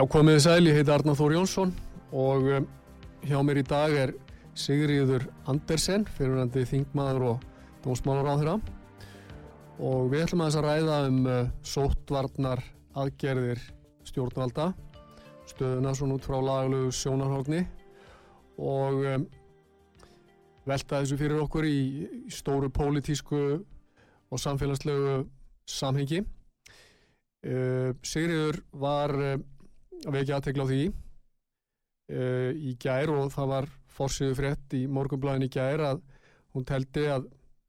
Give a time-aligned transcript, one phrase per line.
[0.00, 1.72] Já, komiði sæl, ég heiti Arnar Þór Jónsson
[2.16, 2.66] og um,
[3.28, 4.12] hjá mér í dag er
[4.56, 7.42] Sigriður Andersen, fyrirvændi þingmaður og
[7.84, 8.54] dómsmálar á þeirra
[9.90, 12.64] og við ætlum að þess að ræða um uh, sóttvarnar
[13.04, 13.60] aðgerðir
[14.08, 14.70] stjórnvalda,
[15.52, 17.62] stöðuna svona út frá laglegu sjónarhóttni
[18.56, 19.30] og um,
[20.64, 21.78] velta þessu fyrir okkur í,
[22.24, 25.26] í stóru pólitísku og samfélagslegu
[25.68, 26.24] samhengi.
[27.44, 29.40] Uh, Sigriður var uh,
[30.06, 30.80] að vekja aðtegla á því.
[32.10, 36.00] Uh, í gær og það var fórsýðu frétt í morgunblæðin í gær að
[36.56, 37.28] hún teldi að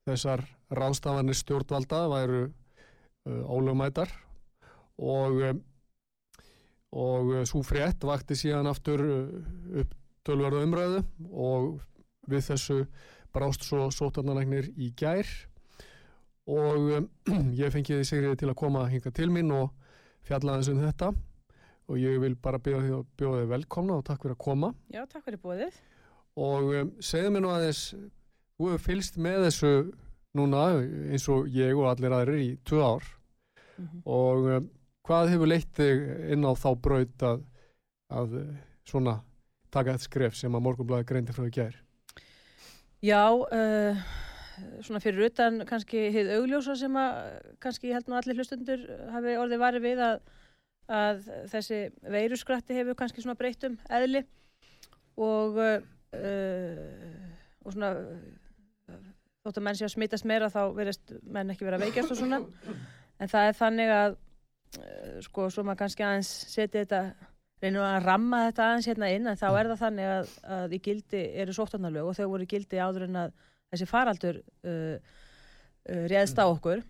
[0.10, 4.10] þessar ráðstafanir stjórnvalda væru uh, ólögmætar
[5.02, 5.62] og um,
[6.92, 9.00] og svo frétt vakti síðan aftur
[9.80, 9.94] upp
[10.28, 11.68] tölverðu umræðu og
[12.30, 12.82] við þessu
[13.32, 15.28] brást svo sótarnalæknir í gær
[16.52, 17.10] og um,
[17.62, 19.72] ég fengiði Sigriði til að koma hinga til mín og
[20.28, 21.14] fjallaðins um þetta
[21.92, 24.72] og ég vil bara bjóða þið velkomna og takk fyrir að koma.
[24.94, 25.80] Já, takk fyrir bóðið.
[26.40, 27.82] Og um, segðu mér nú aðeins,
[28.56, 29.74] þú hefur fylst með þessu
[30.38, 30.68] núna
[31.12, 34.02] eins og ég og allir aðrir í tvö ár mm -hmm.
[34.06, 34.70] og um,
[35.04, 37.44] hvað hefur leitt þig inn á þá braut að,
[38.10, 39.22] að svona
[39.72, 41.76] taka þetta skref sem að morgunblæði greindi frá því gær?
[43.02, 43.98] Já, uh,
[44.82, 49.38] svona fyrir utan kannski hefð augljósa sem að kannski ég held nú allir hlustundur hafi
[49.42, 50.22] orðið varið við að
[50.92, 51.82] að þessi
[52.12, 54.24] veiruskratti hefur kannski svona breytt um eðli
[55.22, 55.80] og uh,
[57.62, 57.92] og svona
[59.42, 62.42] þótt að menn sé að smittast meira þá verðist menn ekki vera veikjast og svona.
[63.22, 67.02] En það er þannig að uh, sko svo maður kannski aðeins setja þetta
[67.62, 70.80] reynum að ramma þetta aðeins hérna inn en þá er það þannig að, að í
[70.88, 73.36] gildi eru sóttarnalög og þau voru í gildi áður en að
[73.72, 74.96] þessi faraldur uh,
[75.90, 76.82] uh réðst á okkur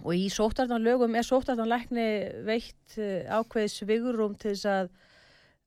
[0.00, 2.08] og í sóttartanlögum er sóttartanlækni
[2.46, 4.92] veitt uh, ákveðis vigurum til þess að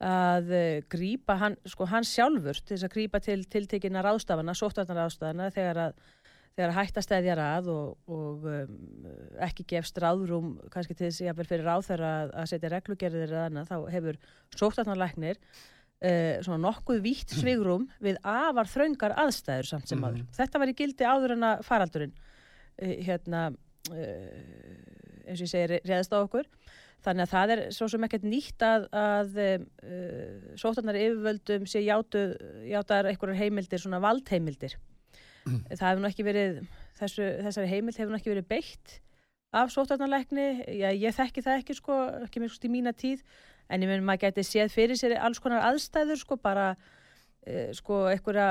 [0.05, 5.51] að uh, grípa hann, sko, hann sjálfur til þess að grípa til tiltekina ráðstafana, sóttartanráðstafana
[5.55, 6.01] þegar að
[6.55, 8.75] þegar að hætta stæðjar að og, og um,
[9.43, 13.47] ekki gefst ráðrum kannski til þess að fyrir ráð þegar að, að setja reglugerðir eða
[13.49, 14.19] annað, þá hefur
[14.55, 20.23] sóttartanlæknir uh, svona nokkuð vítt svigrum við afar þraungar aðstæður samt sem aður.
[20.23, 20.31] Mm.
[20.39, 25.77] Þetta var í gildi áður en að faraldurinn uh, hérna Eh, eins og ég segir,
[25.85, 26.49] reðast á okkur.
[27.05, 32.23] Þannig að það er svo sem ekkert nýtt að, að uh, sótarnar yfirvöldum sé játu
[32.65, 34.77] játar einhverjar heimildir, svona valdheimildir.
[35.45, 35.59] Mm.
[35.69, 36.55] það hefur nú ekki verið
[36.97, 38.95] þessu, þessari heimild hefur nú ekki verið beitt
[39.55, 43.21] af sótarnarleikni ég þekki það ekki sko, ekki mjög í mína tíð,
[43.69, 48.07] en ég menn maður geti séð fyrir sér alls konar aðstæður sko, bara uh, sko,
[48.09, 48.49] einhverja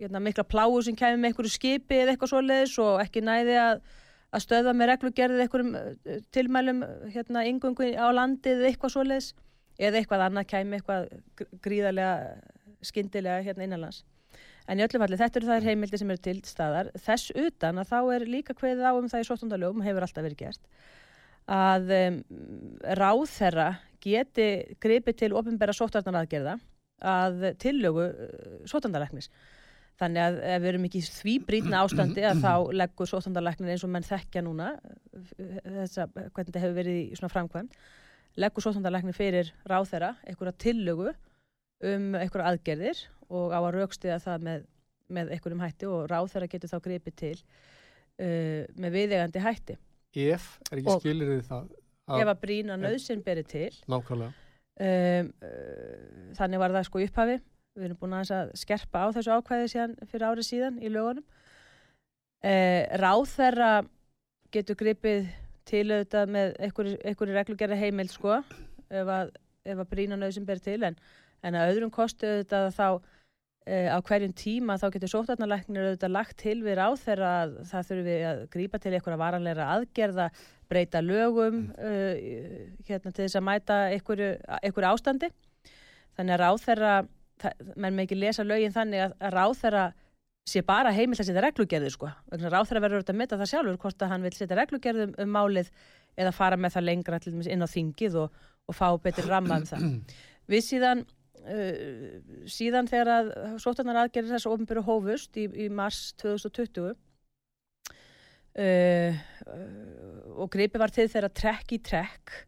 [0.00, 3.80] hérna, mikla pláu sem kemur með einhverju skipi eða eitthvað svoleiðis og ekki næði að
[4.34, 6.82] að stöða með reglugerðið einhverjum eh, tilmælum
[7.14, 9.32] hérna yngungu á landið eitthvað svoleiðis
[9.78, 11.08] eða eitthvað annað kæmi eitthvað
[11.64, 12.12] gríðarlega
[12.84, 14.02] skindilega hérna innanlands.
[14.66, 16.88] En í öllum falli þetta eru þær heimildi sem eru til staðar.
[16.98, 20.40] Þess utan að þá er líka hveðið á um það í sóttundalögum, hefur alltaf verið
[20.40, 20.64] gert,
[21.46, 22.16] að um,
[22.98, 23.68] ráð þeirra
[24.02, 24.48] geti
[24.82, 26.56] gripið til ofinbæra sóttarnaraðgerða
[27.06, 28.08] að tillögu
[28.66, 29.30] sóttandaræknis.
[29.96, 33.84] Þannig að ef við erum ekki í því brítna ástandi að þá leggur sótandarleiknir eins
[33.86, 34.74] og menn þekkja núna
[35.14, 37.78] þess að hvernig þetta hefur verið í svona framkvæmt
[38.40, 41.14] leggur sótandarleiknir fyrir ráð þeirra einhverja tillögu
[41.86, 43.02] um einhverja aðgerðir
[43.32, 44.68] og á að raukstiða það með,
[45.16, 49.78] með einhverjum hætti og ráð þeirra getur þá gripið til uh, með viðegandi hætti.
[50.16, 51.74] Ef, er ekki skilir þið það?
[52.16, 53.70] Ef að brína nöðsinn berið til.
[53.90, 54.32] Nákvæmlega.
[54.76, 57.38] Um, uh, þannig var það sko upphafi
[57.76, 61.26] við erum búin að skerpa á þessu ákvæði síðan, fyrir árið síðan í lögunum.
[62.46, 63.70] Eh, ráð þeirra
[64.54, 65.28] getur gripið
[65.66, 69.32] til auðvitað með einhverju reglugjara heimild sko ef að,
[69.66, 70.78] að brína nöðsum ber til.
[70.86, 70.98] En,
[71.42, 72.88] en að öðrum kostu auðvitað þá
[73.66, 77.88] eh, á hverjum tíma þá getur sótarnarleiknir auðvitað lagt til við ráð þeirra að það
[77.90, 80.30] þurfum við að grípa til einhverja varanleira aðgerða
[80.70, 82.14] breyta lögum uh,
[82.86, 84.30] hérna, til þess að mæta einhverju,
[84.90, 85.30] ástandi.
[86.16, 86.94] Þannig að ráþeira,
[87.74, 89.84] menn með ekki lesa lögin þannig að, að ráþeira
[90.46, 92.10] sé bara heimilt að setja reglugerði sko.
[92.30, 95.32] Ráþeira verður auðvitað að mynda það sjálfur hvort að hann vil setja reglugerði um, um
[95.34, 95.70] málið
[96.16, 98.40] eða fara með það lengra inn á þingið og,
[98.70, 99.86] og fá betur ramma um það.
[100.52, 101.02] Við síðan,
[101.42, 102.18] uh,
[102.50, 103.32] síðan þegar að
[103.64, 106.94] sótarnar aðgerðir þessu ofnbyrju hófust í, í mars 2020
[108.62, 109.24] uh,
[110.36, 112.46] og gripi var til þeirra trekk í trekk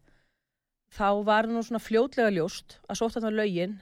[0.95, 3.03] þá var nú svona fljótlega ljóst að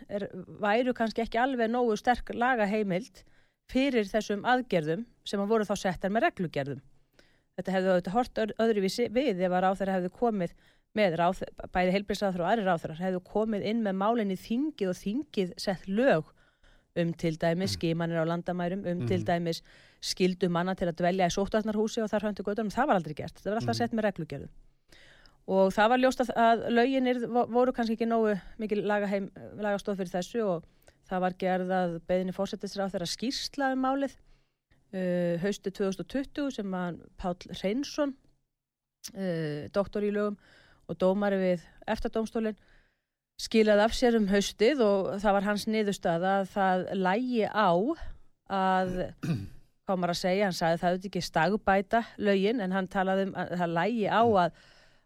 [0.09, 0.29] er,
[0.61, 3.23] væru kannski ekki alveg nógu sterk laga heimild
[3.71, 6.83] fyrir þessum aðgerðum sem að voru þá settar með reglugerðum.
[7.57, 10.57] Þetta hefði auðvitað hort öðruvísi við ef að ráþæra hefði komið
[10.97, 11.43] með ráð,
[11.73, 16.31] bæði heilbríðsráþur og aðri ráþurar hefðu komið inn með málinni þingið og þingið sett lög
[16.97, 17.75] um til dæmis mm.
[17.75, 19.09] skimanir á landamærum, um mm.
[19.11, 19.61] til dæmis
[20.01, 23.37] skildu manna til að dvelja í sóttarnarhúsi og þar höndu göttunum, það var aldrei gert,
[23.43, 23.81] það var alltaf mm.
[23.83, 24.49] sett með reglugjörðu.
[25.47, 30.43] Og það var ljóst að, að löginir voru kannski ekki nógu mikið lagastóð fyrir þessu
[30.43, 30.65] og
[31.07, 37.37] það var gerðað beðinni fórsettisráð þeirra skýrsla um málið uh, haustu 2020 sem að Pál
[37.63, 38.15] Reynsson,
[39.15, 40.39] uh, doktor í lögum,
[40.87, 42.59] og dómari við eftardómstólinn
[43.43, 47.71] skilaði af sér um haustið og það var hans niðurstað að það lægi á
[48.57, 48.95] að,
[49.91, 53.53] maður að segja, hann sagði það auðvitað ekki stagbæta lögin en hann talaði um að
[53.61, 54.63] það lægi á að,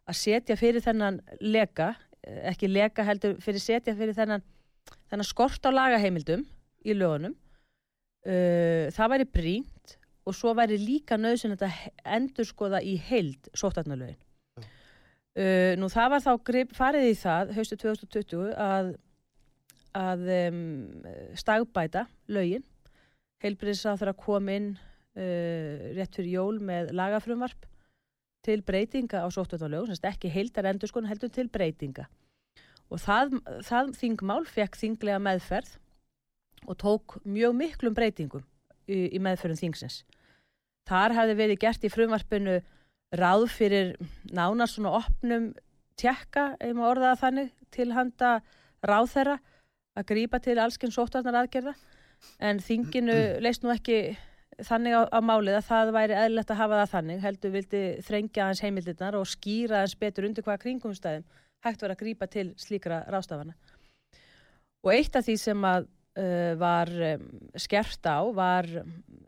[0.09, 1.93] að setja fyrir þennan leka,
[2.51, 4.45] ekki leka heldur fyrir setja fyrir þennan,
[5.11, 6.45] þennan skort á lagaheimildum
[6.85, 7.37] í lögunum.
[8.21, 9.95] Uh, það væri brínt
[10.29, 11.71] og svo væri líka nöðsinn að
[12.05, 14.19] endur skoða í heild sóttarnalögin.
[15.39, 18.91] Uh, nú það var þá grip, farið í það haustu 2020 að,
[19.97, 20.61] að um,
[21.39, 22.67] stagbæta lögin
[23.41, 27.69] heilbriðsað þarf að koma inn uh, rétt fyrir jól með lagafrumvarp
[28.47, 32.07] til breytinga á sóttvöldalögum, ekki heildar endur sko heldur til breytinga.
[32.91, 35.77] Og það, það þingmál fekk þinglega meðferð
[36.67, 38.45] og tók mjög miklum breytingum
[38.89, 40.03] í, í meðferðum þingsins.
[40.89, 42.57] Þar hefði verið gert í frumvarpinu
[43.21, 43.93] ráð fyrir
[44.35, 45.53] nánast svona opnum
[46.01, 48.41] tjekka, ef maður orðaða þannig, til handa
[48.87, 49.39] ráð þeirra
[49.99, 51.75] að grýpa til allskinn sóttarnar aðgerða
[52.43, 54.17] en þinginu leist nú ekki
[54.67, 58.49] þannig á, á málið að það væri eðlert að hafa það þannig, heldur vildi þrengja
[58.49, 61.25] hans heimildirnar og skýra hans betur undir hvaða kringumstæðum
[61.65, 63.57] hægt verið að grýpa til slíkra ráðstafana.
[64.81, 67.25] Og eitt af því sem að uh, var um,
[67.61, 68.69] skert á var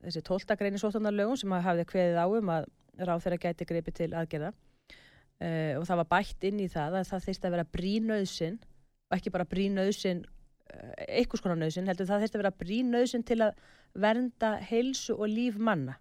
[0.03, 2.69] þessi tóltagreini sóttarnarlögum sem hafði kveðið á um að
[3.03, 7.11] ráð þeirra gæti greipi til aðgerða uh, og það var bætt inn í það að
[7.11, 10.25] það þýrst að vera brínauðsinn og ekki bara brínauðsinn
[11.09, 13.61] einhvers konar nauðsinn, heldur það þýrst að vera brínauðsinn til að
[14.05, 15.99] vernda heilsu og líf manna.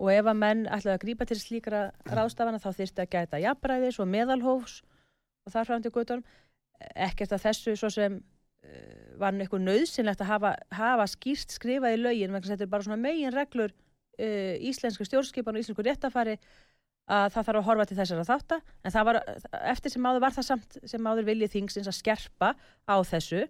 [0.00, 4.00] Og ef að menn ætlaði að grípa til slíkra ráðstafana þá þýrst að gæta jafnbræðis
[4.02, 4.80] og meðalhófs
[5.44, 6.24] og þar fram til gutunum
[6.94, 12.02] ekkert að þessu svo sem uh, var eitthvað nöðsynlegt að hafa, hafa skýrst skrifað í
[12.02, 16.38] laugin vegna þetta er bara svona megin reglur uh, íslenska stjórnskipan og íslensku réttafari
[17.04, 19.18] að það þarf að horfa til þessara þáttar en var,
[19.68, 22.54] eftir sem áður var það samt sem áður viljið þingsins að skerpa
[22.88, 23.44] á þessu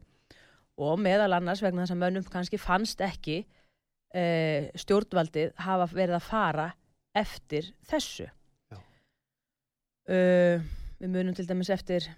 [0.80, 6.26] og meðal annars vegna þess að mönnum kannski fannst ekki uh, stjórnvaldið hafa verið að
[6.28, 6.70] fara
[7.14, 8.26] eftir þessu.
[10.04, 10.58] Uh,
[11.00, 12.10] við munum til dæmis eftir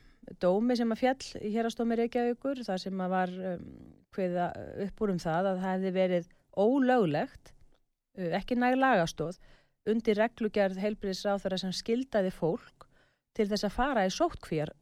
[0.42, 3.68] dómi sem að fjall í hérastómi Reykjavíkur þar sem að var um,
[4.16, 4.48] hviða
[4.86, 7.52] upp úr um það að það hefði verið ólöglegt
[8.16, 9.36] Uh, ekki næg lagastóð
[9.90, 12.86] undir reglugjörð heilbriðisráþara sem skildaði fólk
[13.36, 14.72] til þess að fara í sóttkvíjar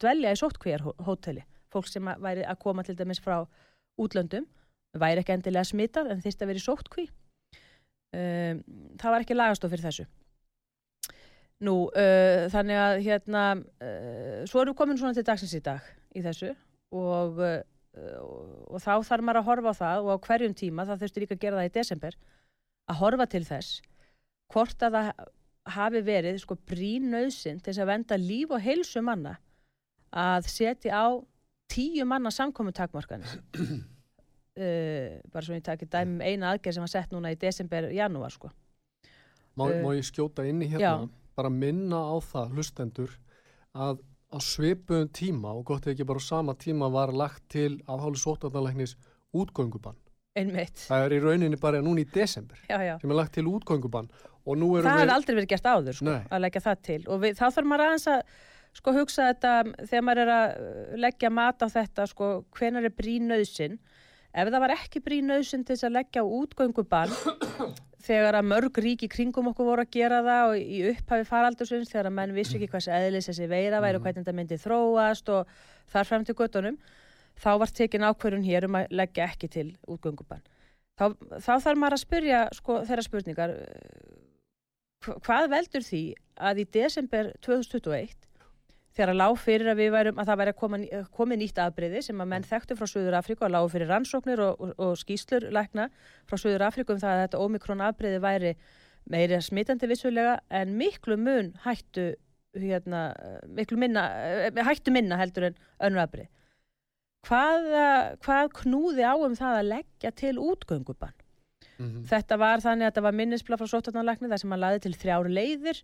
[0.00, 3.40] dvelja í sóttkvíjar hóteli fólk sem að væri að koma til dæmis frá
[4.00, 4.46] útlöndum,
[4.96, 7.06] væri ekki endilega smitað en þýrst að vera í sóttkví.
[8.16, 8.62] Um,
[9.00, 10.06] það var ekki lagastóð fyrir þessu.
[11.66, 15.84] Nú, uh, þannig að hérna uh, svo erum við komin svona til dagsins í dag
[16.16, 16.52] í þessu
[16.96, 17.60] og, uh,
[18.68, 21.36] og þá þarf maður að horfa á það og á hverjum tíma, það þurftur líka
[21.38, 22.18] að gera það í desember
[22.86, 23.80] að horfa til þess
[24.52, 25.24] hvort að það
[25.76, 29.36] hafi verið sko brínauðsinn til þess að venda líf og heilsu manna
[30.14, 31.06] að setja á
[31.70, 33.76] tíu manna samkominntakmarkanir uh,
[35.32, 38.52] bara svo ég takir dæmum eina aðgerð sem var sett núna í desember, janúar sko
[39.56, 41.08] Má, uh, má ég skjóta inn í hérna já.
[41.36, 43.18] bara minna á það hlustendur
[43.76, 48.02] að á sveipuðum tíma og gott ekki bara á sama tíma var lagt til að
[48.04, 48.96] hálfur sótarnalæknis
[49.36, 49.98] útgöngubann
[50.36, 50.82] Einmitt.
[50.84, 52.96] Það er í rauninni bara núna í desember já, já.
[53.00, 54.10] sem er lagt til útgöngubann
[54.46, 54.86] Það við...
[54.86, 57.84] hefði aldrei verið gert áður sko, að leggja það til og við, þá þarf maður
[57.86, 58.20] aðeins að
[58.76, 62.94] sko, hugsa þetta þegar maður er að uh, leggja mat á þetta sko, hvenar er
[62.96, 63.78] brínauðsinn
[64.36, 67.14] ef það var ekki brínauðsinn til þess að leggja á útgöngubann
[68.06, 72.10] þegar að mörg ríki kringum okkur voru að gera það og í upphafi faraldursins þegar
[72.10, 75.56] að menn vissi ekki hvað eðlis þessi veira væri og hvernig þetta myndi þróast og
[75.92, 76.76] þar frem til göttunum
[77.36, 80.44] þá var tekin ákverðun hér um að leggja ekki til útgöngubann.
[80.96, 81.12] Þá,
[81.44, 83.56] þá þarf maður að spyrja sko, þeirra spurningar
[85.26, 86.04] hvað veldur því
[86.48, 88.25] að í desember 2021
[88.96, 90.80] þegar að lág fyrir að við værum að það væri að koma,
[91.18, 94.60] komið nýtt afbreyði sem að menn þekktu frá Suður Afríku og lág fyrir rannsóknir og,
[94.60, 95.88] og, og skýslur lækna
[96.28, 98.54] frá Suður Afríku um það að þetta ómikrón afbreyði væri
[99.12, 102.14] meiri smitandi vissulega en miklu mun hættu
[102.56, 103.10] hérna,
[103.52, 104.08] miklu minna
[104.48, 106.32] eh, hættu minna heldur en önnur afbreyð
[107.26, 107.70] hvað,
[108.24, 111.14] hvað knúði á um það að leggja til útgöngubann?
[111.76, 112.04] Mm -hmm.
[112.08, 115.32] þetta var þannig að þetta var minnisblad frá sótarnarlækni þar sem hann laði til þrjáru
[115.32, 115.82] leiðir.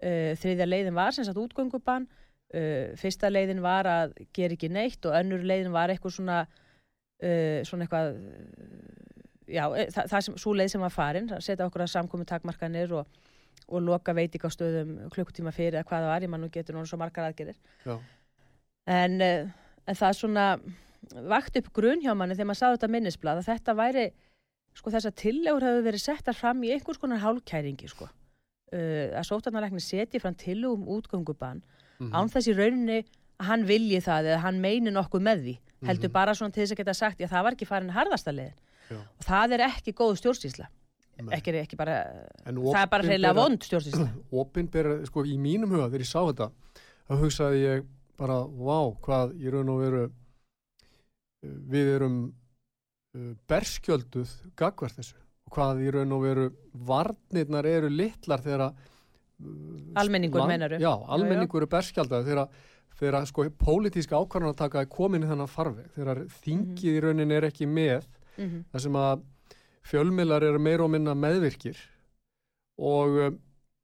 [0.00, 2.08] Uh, þriðja leiðin var sem sagt útgöngubann
[2.50, 6.38] Uh, fyrsta leiðin var að gera ekki neitt og önnur leiðin var eitthvað svona
[7.22, 8.08] uh, svona eitthvað
[9.46, 12.26] já, e, það, það sem, svo leið sem var farin að setja okkur að samkomi
[12.26, 13.20] takmarkanir og,
[13.70, 17.28] og loka veitikastöðum klukkutíma fyrir að hvaða var, ég mann og getur náttúrulega svo margar
[17.28, 17.60] aðgerir
[18.90, 19.46] en, uh,
[19.86, 20.46] en það svona
[21.30, 24.06] vakt upp grunn hjá manni þegar maður sáðu þetta minnisblad að þetta væri
[24.76, 28.06] sko þess að tillegur hefur verið settar fram í einhvers konar hálkæringi sko.
[28.70, 31.62] Uh, að sótarnarækni setji fram tillugum útgöngubann
[32.00, 32.16] mm -hmm.
[32.16, 32.98] án þessi rauninni
[33.40, 35.54] að hann vilji það eða hann meini nokkuð með því.
[35.80, 36.18] Heldur mm -hmm.
[36.18, 38.58] bara svona til þess að geta sagt já það var ekki farin harðasta liðin
[38.98, 40.68] og það er ekki góð stjórnsýsla.
[41.36, 41.98] Ekki, ekki bara,
[42.46, 44.08] það er bara reyðilega vond stjórnsýsla.
[44.42, 46.50] Opinbera, sko í mínum huga þegar ég sá þetta
[47.08, 47.88] þá hugsaði ég
[48.20, 50.04] bara, vá, hvað ég raun og veru
[51.42, 52.16] við erum
[53.16, 55.18] uh, berskjölduð gagvar þessu.
[55.48, 56.48] Og hvað í raun og veru
[56.88, 58.88] varnirnar eru litlar þegar að
[60.00, 60.78] Almenningur meinaru?
[60.82, 62.48] Já, almenningur er berskjaldað þegar,
[63.00, 66.96] þegar sko pólitíska ákvarðan að taka er komin í þennan farveg þegar þingið -hmm.
[66.96, 68.06] í raunin er ekki með
[68.36, 68.64] mm -hmm.
[68.72, 69.24] þar sem að
[69.90, 71.78] fjölmilar eru meir og minna meðvirkir
[72.78, 73.38] og um,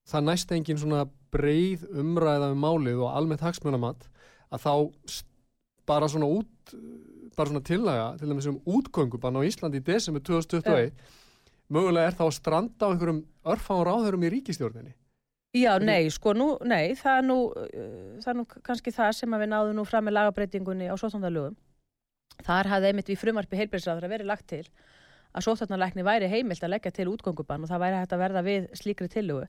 [0.07, 4.09] það næst engin svona breið umræða um málið og almennt hagsmunamatt
[4.53, 4.73] að þá
[5.87, 6.75] bara svona út
[7.37, 10.93] bara svona tillaga til dæmis um útgöngubann á Íslandi í desember 2021 yeah.
[11.69, 14.95] mögulega er þá að stranda á einhverjum örfáður áðurum í ríkistjórninni
[15.55, 19.38] Já, nei, sko, nú, nei, það er nú, uh, það er nú kannski það sem
[19.38, 21.57] við náðum nú fram með lagabreitingunni á sóttandarlögum.
[22.45, 24.65] Þar hafði einmitt við frumarpi heilbreyðsraður að veri lagt til
[25.37, 28.69] að sóttandarleikni væri heimilt að leggja til útgöngubann og það væri hægt að verða við
[28.76, 29.47] slíkri tillögu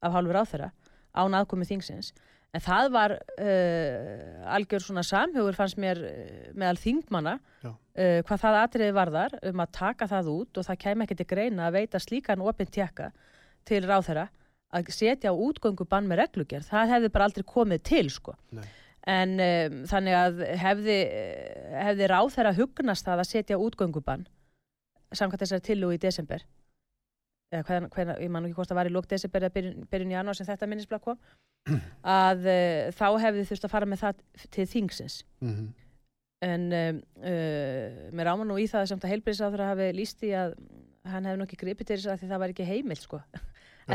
[0.00, 0.70] af hálfur áþöra
[1.16, 2.12] án aðkomið þingsins.
[2.50, 7.76] En það var uh, algjör svona samhugur fannst mér uh, meðal þingmanna uh,
[8.26, 11.68] hvað það atriði varðar um að taka það út og það kem ekki til greina
[11.68, 13.12] að veita slíkan opinn tjekka
[13.68, 14.26] til ráþöra
[14.70, 18.36] að setja á útgöngubann með reglugjörð, það hefði bara aldrei komið til sko.
[18.54, 18.64] Nei.
[19.10, 20.96] En um, þannig að hefði,
[21.86, 24.26] hefði ráð þeirra hugnast það að setja útgöngubann
[25.10, 26.44] samkvæmt þessari tilú í desember
[27.50, 30.12] eða hvernig, hvernig, ég man ekki hvort að var í lók desember eða byrjun, byrjun
[30.12, 31.18] í janúar sem þetta minnisblad kom
[32.22, 34.20] að uh, þá hefði þurft að fara með það
[34.54, 35.70] til þingsins mm -hmm.
[36.46, 40.54] en um, uh, mér áman nú í það sem þetta heilbríðsáður hafi líst í að
[41.10, 43.22] hann hefði nokkið gripið til þess að það var ekki heimilt sko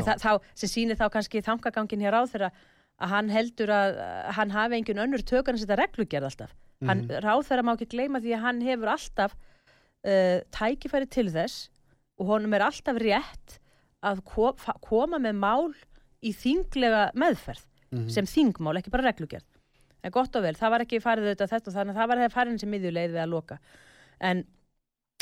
[0.04, 2.50] það, þá, sem sýnir þá kannski þangagangin hér á þeirra
[2.96, 3.98] að hann heldur að
[4.38, 7.20] hann hafi einhvern önnur tökun að setja reglugjörð alltaf mm -hmm.
[7.24, 11.68] ráð þeirra má ekki gleyma því að hann hefur alltaf uh, tækifæri til þess
[12.16, 13.58] og honum er alltaf rétt
[14.02, 15.74] að kom, koma með mál
[16.24, 18.08] í þinglega meðferð mm -hmm.
[18.10, 19.46] sem þingmál, ekki bara reglugjörð
[20.02, 22.36] en gott og vel, það var ekki farið auðvitað þetta þannig að það var það
[22.36, 23.58] farin sem miðjuleið við að loka
[24.20, 24.44] en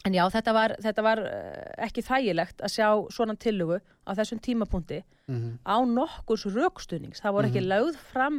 [0.05, 4.41] En já, þetta var, þetta var eh, ekki þægilegt að sjá svona tillugu á þessum
[4.45, 5.55] tímapunkti mm -hmm.
[5.65, 7.23] á nokkurs raukstunings.
[7.25, 7.73] Það voru ekki mm -hmm.
[7.73, 8.37] lögð fram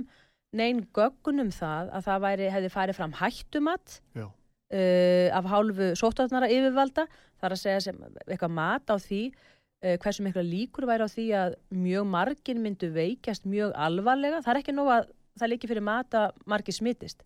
[0.54, 7.08] neyn göggunum það að það væri, hefði farið fram hættumat uh, af hálfu sóttarnara yfirvalda.
[7.42, 7.98] Það er að segja sem
[8.30, 12.94] eitthvað mat á því uh, hversu mikla líkur væri á því að mjög margin myndu
[12.94, 14.42] veikjast mjög alvarlega.
[14.42, 17.24] Það er ekki nóg að það líki fyrir mat að margir smittist.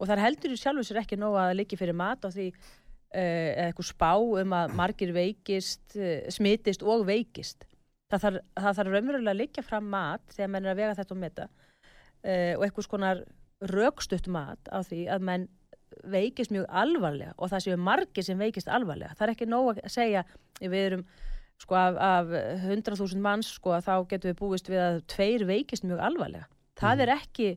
[0.00, 2.79] Og það heldur sjálfur sér ekki nóg að það líki fyrir mat á því Eh,
[3.10, 7.66] eða eitthvað spá um að margir veikist, eh, smitist og veikist.
[8.10, 11.14] Það þarf, það þarf raunverulega að liggja fram mat þegar menn er að vega þetta
[11.14, 13.20] og metta uh, og eitthvað skonar
[13.70, 15.48] raukstutt mat á því að menn
[16.10, 19.14] veikist mjög alvarlega og það séu margir sem veikist alvarlega.
[19.18, 20.24] Það er ekki nóg að segja
[20.60, 21.04] við erum
[21.60, 22.32] sko af, af
[22.64, 26.48] 100.000 manns sko að þá getum við búist við að tveir veikist mjög alvarlega.
[26.80, 27.04] Það mm.
[27.04, 27.50] er ekki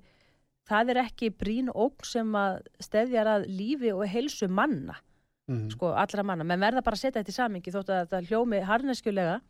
[0.69, 4.99] það er ekki brín óg sem að stefjar að lífi og helsu manna
[5.47, 5.71] mm -hmm.
[5.71, 8.61] sko allra manna, menn verða bara að setja þetta í samingi þótt að þetta hljómi
[8.61, 9.41] harneskjulega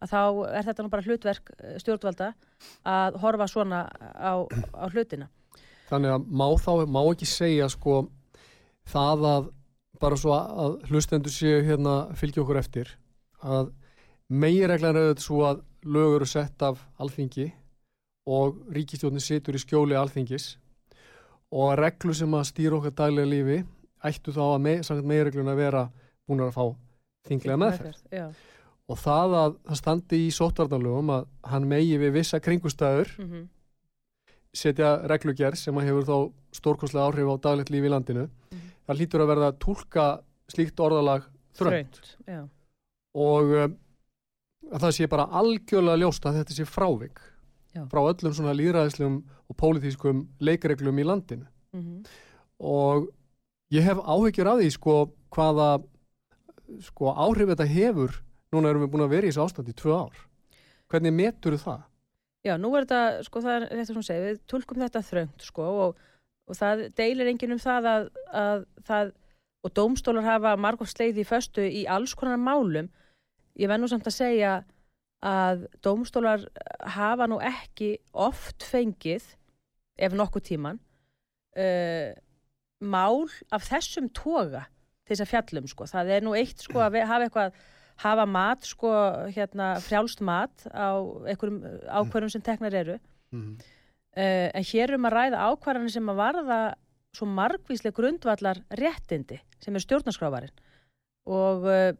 [0.00, 0.22] að þá
[0.58, 2.34] er þetta nú bara hlutverk eh, stjórnvalda
[2.84, 5.28] að horfa svona á, á hlutina
[5.86, 8.08] Þannig að má þá, má ekki segja sko
[8.90, 9.52] það að
[10.00, 12.98] bara svo að hlustendur séu hérna fylgja okkur eftir
[13.40, 13.72] að
[14.28, 17.52] Megireglan er þetta svo að lög eru sett af alþingi
[18.26, 20.56] og ríkistjórnin situr í skjóli alþingis
[21.54, 23.58] og reglu sem að stýra okkar daglega lífi
[24.10, 24.74] ættu þá að me,
[25.12, 25.82] megireglun að vera
[26.28, 26.64] búin að fá
[27.28, 28.00] þinglega meðferð.
[28.12, 28.26] Já.
[28.86, 33.46] Og það að það standi í sótvarnalögum að hann megi við vissa kringustæður Mm -hmm.
[34.56, 38.60] setja reglugerð sem að hefur þá stórkostlega áhrif á daglegt lífi í landinu Mhm.
[38.88, 40.06] það hlýtur að verða að tólka
[40.48, 41.22] slíkt orðalag
[41.58, 42.00] þrönd
[43.14, 43.76] og um,
[44.72, 47.18] að það sé bara algjörlega ljóst að þetta sé frávik
[47.74, 47.84] Já.
[47.90, 52.06] frá öllum svona líðræðislegum og pólitískum leikreglum í landinu Mm -hmm.
[52.60, 53.08] og
[53.74, 54.94] ég hef áhyggjur af því sko
[55.34, 55.70] hvaða
[56.86, 58.22] sko áhrif þetta hefur
[58.54, 60.26] núna erum við búin að vera í þessu ástand í tvö ár
[60.90, 61.84] hvernig metur það?
[62.46, 65.46] Já, nú er þetta, sko, það er rétt að svona segja, við tulkum þetta þröngt,
[65.48, 65.96] sko, og,
[66.46, 68.06] og það deilir enginn um það að,
[68.38, 69.10] að það,
[69.66, 72.90] og dómstólar hafa margótt sleið í föstu í alls konar málum.
[73.58, 74.52] Ég venn nú samt að segja
[75.26, 76.44] að dómstólar
[76.94, 79.26] hafa nú ekki oft fengið,
[79.98, 80.78] ef nokkuð tíman,
[81.58, 82.12] uh,
[82.80, 84.66] mál af þessum toga
[85.06, 85.86] þess að fjallum, sko.
[85.88, 87.58] Það er nú eitt, sko, að hafa eitthvað
[88.02, 88.92] hafa mat, sko,
[89.32, 92.98] hérna, frjálst mat á einhverjum ákvarðum sem teknar eru.
[93.32, 93.56] Mm.
[94.16, 96.60] Uh, en hér er um að ræða ákvarðanir sem að varða
[97.16, 100.52] svo margvíslega grundvallar réttindi sem er stjórnarskrávarinn
[101.28, 101.92] og, uh,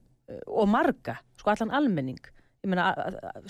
[0.49, 2.21] og marga, sko allan almenning.
[2.64, 2.88] Ég meina,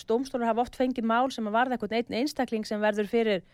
[0.02, 3.46] stómstólar hafa oft fengið mál sem að varða einhvern einn einstakling sem verður fyrir,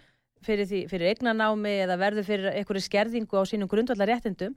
[0.47, 4.57] fyrir, því, fyrir eignanámi eða verður fyrir einhverju skerðingu á sínum grundvallar réttindum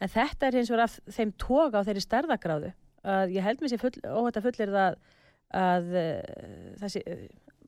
[0.00, 2.72] en þetta er hins vegar af þeim toga á þeirri stærðagráðu
[3.10, 4.98] að ég held mér sér óhætt að fullir það
[5.56, 7.04] að, uh, þessi,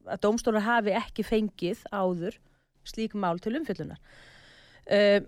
[0.06, 2.38] að dómstólar hafi ekki fengið áður
[2.86, 4.00] slík mál til umfyllunar.
[4.90, 5.22] Uh,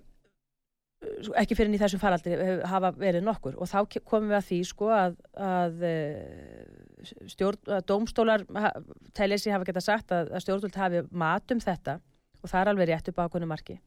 [1.39, 2.37] ekki fyrir í þessum faraldri
[2.69, 3.59] hafa verið nokkur.
[3.61, 8.75] Og þá komum við að því sko að, að, eh, stjórn, að dómstólar ha-
[9.17, 11.99] telja sér hafa geta sagt að, að stjórnvöld hafi mat um þetta
[12.45, 13.79] og það er alveg rétt upp á ákveðnu marki.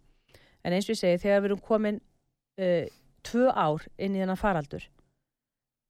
[0.65, 1.99] En eins og ég segi, þegar við erum komin
[2.59, 2.85] uh,
[3.27, 4.87] tvö ár inn í þennan faraldur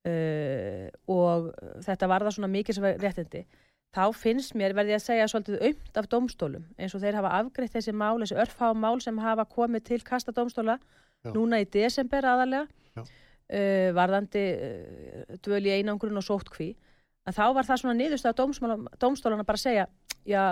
[0.08, 1.51] uh, og
[1.86, 3.43] þetta var það svona mikið sem réttindi
[3.95, 7.34] þá finnst mér, verði ég að segja svolítið aumt af dómstólum, eins og þeir hafa
[7.39, 11.32] afgreitt þessi mál, þessi örfá mál sem hafa komið til kasta dómstóla Já.
[11.34, 12.67] núna í desember aðalega
[12.99, 16.73] uh, varðandi uh, dvöl í einangrun og sóttkví
[17.27, 18.38] að þá var það svona niðurstað
[19.01, 19.88] dómstólana bara að segja
[20.27, 20.43] já,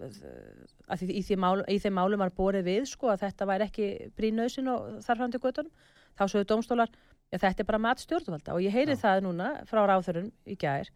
[0.00, 5.20] að í, þeim málum var borið við sko að þetta væri ekki brínausin og þar
[5.20, 5.72] fram til göttunum
[6.16, 6.90] þá sögðu dómstólar,
[7.32, 8.54] já þetta er bara mat stjórnvalda.
[8.56, 9.00] Og ég heyri Já.
[9.04, 10.90] það núna frá ráþurum í gær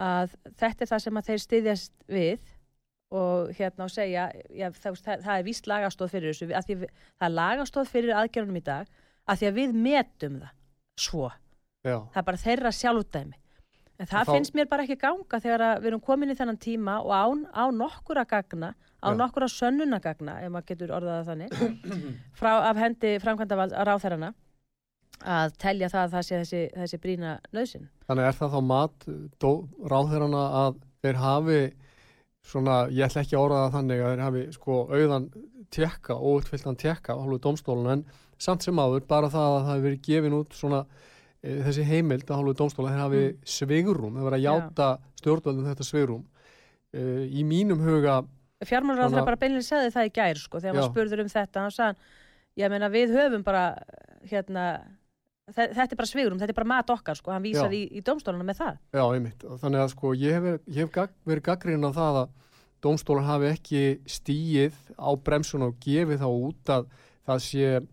[0.00, 2.50] að þetta er það sem að þeir styðjast við
[3.14, 6.48] og hérna og segja já, það, það, það er víst lagastóð fyrir þessu.
[6.50, 8.88] Að því, við- það er lagastóð fyrir aðgerðunum í dag
[9.30, 10.52] að því að við metum það
[11.04, 11.30] svo,
[11.84, 13.38] Já, það er bara þeirra sjálfdæmi
[13.98, 16.58] en það þá- finnst mér bara ekki ganga þegar að við erum komin í þennan
[16.60, 18.72] tíma og án, á nokkura gagna
[19.04, 19.16] á Já.
[19.20, 21.84] nokkura sönnunagagna ef maður getur orðað það þannig
[22.40, 24.32] frá, af hendi framkvæmda ráþærana
[25.24, 29.06] að telja það að það sé þessi, þessi brína nöðsin þannig er það þá mat
[29.40, 29.50] dó,
[29.92, 31.60] ráðherrana að þeir hafi
[32.44, 35.28] svona, ég ætla ekki að orða það þannig að þeir hafi sko auðan
[35.74, 38.02] tjekka, óuppfylltan tjekka á hálfu dómstólun en
[38.42, 40.82] samt sem áður bara það að það hafi verið gefin út svona
[41.44, 43.38] þessi heimild á hálfu dómstóla þeir hafi Mm.
[43.44, 44.52] svigrum, þeir verið að Já.
[44.54, 44.88] játa
[45.20, 46.24] stjórnvöldum þetta svigrum
[46.94, 48.24] e, í mínum huga
[48.64, 50.92] fjármálaráðra Þannig að- bara beinlega segði það í gær sko, þegar maður Já.
[50.94, 51.96] spurður um þetta sagði,
[52.56, 53.64] ég meina við höfum bara
[54.30, 54.64] hérna
[55.52, 57.76] þe- þetta er bara svigurum, þetta er bara mat okkar sko, hann vísar Já.
[57.76, 59.38] í, í dómstóluna með það Já, einmitt.
[59.60, 62.28] Þannig að sko ég hef, ég hef gag, verið gaggrinn á það að
[62.80, 66.86] dómstólar hafi ekki stíið á bremsun og gefið þá út að
[67.26, 67.86] það sé,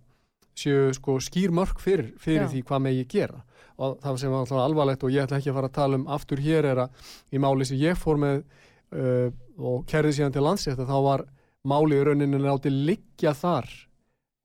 [0.57, 3.41] séu sko skýr mörg fyrir, fyrir því hvað megi gera.
[3.81, 6.07] Og það sem var alltaf alvarlegt og ég ætla ekki að fara að tala um
[6.11, 10.45] aftur hér er að í máli sem ég fór með uh, og kerði síðan til
[10.45, 11.25] landsrétta þá var
[11.67, 13.67] máli í rauninni láti liggja þar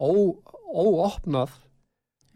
[0.00, 0.10] ó,
[0.72, 1.54] óopnað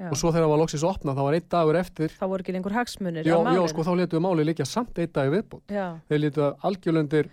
[0.00, 0.08] Já.
[0.08, 2.54] og svo þegar það var loksins opnað þá var einn dagur eftir þá voru ekki
[2.56, 5.74] lengur hagsmunir Já, já, sko, þá letuðu máli liggja samt eitt dag viðbútt.
[6.08, 7.28] Þeir letuðu algjörlundir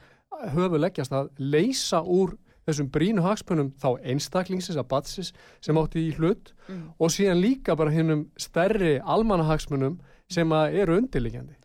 [0.54, 2.36] höfu leggjast að leysa úr
[2.68, 5.32] þessum brínu hagspunum þá einstaklingsins að batsis
[5.64, 6.84] sem átti í hlut mm.
[7.00, 10.00] og síðan líka bara hinnum stærri almanahagsmunum
[10.32, 11.56] sem eru undirliggjandi.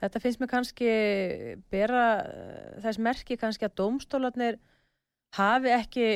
[0.00, 0.90] þetta finnst mér kannski
[1.72, 4.58] bera eh, þess merki kannski að dómstólarnir
[5.36, 6.08] hafi ekki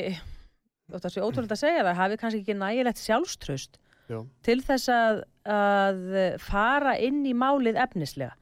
[0.91, 3.77] og það sé ótrúlega að segja það, hafi kannski ekki nægilegt sjálfströst
[4.11, 4.19] Já.
[4.43, 6.01] til þess að, að
[6.43, 8.33] fara inn í málið efnislega.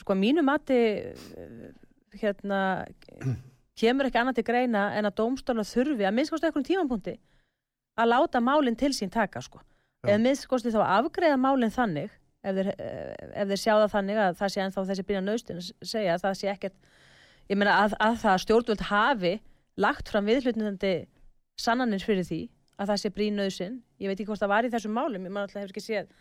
[0.00, 1.70] Sko að mínu mati eh,
[2.20, 2.60] hérna
[3.80, 7.16] kemur ekki annað til greina en að dómstóla þurfi að minnskostu einhvern tímanpunti
[8.00, 9.60] að láta málinn til sín taka sko.
[10.06, 12.70] Eða minnskostu þá að afgreiða málinn þannig ef þeir,
[13.34, 16.38] ef þeir sjá það þannig að það sé ennþá þessi byrja nöðstun segja að það
[16.38, 16.90] sé ekkert
[17.50, 19.34] ég meina að, að það stjórnvöld hafi
[19.80, 20.94] lagt fram viðhlutnandi
[21.60, 22.40] sannanir fyrir því
[22.80, 25.34] að það sé brín nöðsin ég veit ekki hvort það var í þessum málum ég
[25.34, 26.12] maður alltaf hefur ekki séð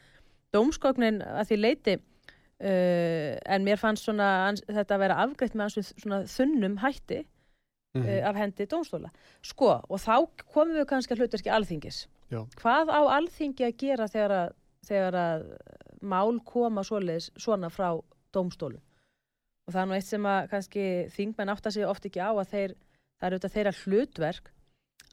[0.55, 4.29] dómskognin að því leiti uh, en mér fannst svona
[4.67, 7.23] þetta að vera afgreitt með þunnum hætti
[7.95, 8.19] mm -hmm.
[8.19, 9.09] uh, af hendi dómstóla.
[9.41, 10.15] Sko og þá
[10.53, 12.07] komum við kannski að hlutverki alþingis.
[12.29, 12.45] Já.
[12.61, 14.49] hvað á alþingi að gera þegar að,
[14.85, 15.57] þegar að
[16.01, 18.01] mál koma svoleiðis svona frá
[18.33, 18.81] dómstólum?
[19.67, 22.49] Og það er nú eitt sem að kannski þingmenn átta sig oft ekki á að
[22.53, 22.75] þeir,
[23.19, 24.51] það eru auðvitað þeirra hlutverk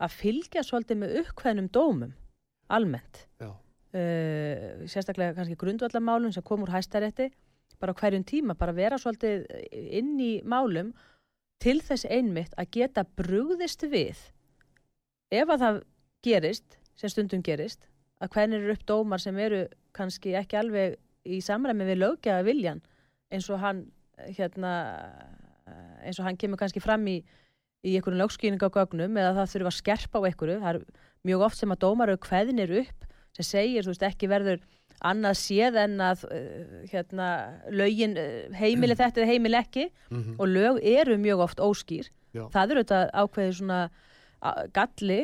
[0.00, 2.12] að fylgja svolítið með uppkvæðnum dómum
[2.68, 3.26] almennt.
[3.96, 7.30] Uh, sérstaklega kannski grundvallamálum sem kom úr hæstarétti
[7.80, 10.92] bara hverjum tíma, bara vera svolítið inn í málum
[11.62, 14.18] til þess einmitt að geta brugðist við
[15.32, 15.80] ef að það
[16.26, 17.88] gerist, sem stundum gerist
[18.22, 19.66] að hvernig eru upp dómar sem eru
[19.96, 22.84] kannski ekki alveg í samræmi við löggeða viljan
[23.32, 23.86] eins og hann
[24.36, 24.72] hérna
[26.04, 27.18] eins og hann kemur kannski fram í
[27.86, 30.56] í einhverjum lögskýninga á gögnum eða það þurfa að skerpa á einhverju.
[30.62, 30.80] Það er
[31.28, 33.06] mjög oft sem að dómar eru hveðinir upp
[33.37, 34.64] sem segir, þú veist, ekki verður
[35.05, 37.29] annað séð en að uh, hérna,
[37.72, 40.35] lögin uh, heimili þetta eða heimili ekki mm -hmm.
[40.38, 42.49] og lög eru mjög oft óskýr Já.
[42.53, 43.81] það eru þetta ákveðið svona
[44.72, 45.20] galli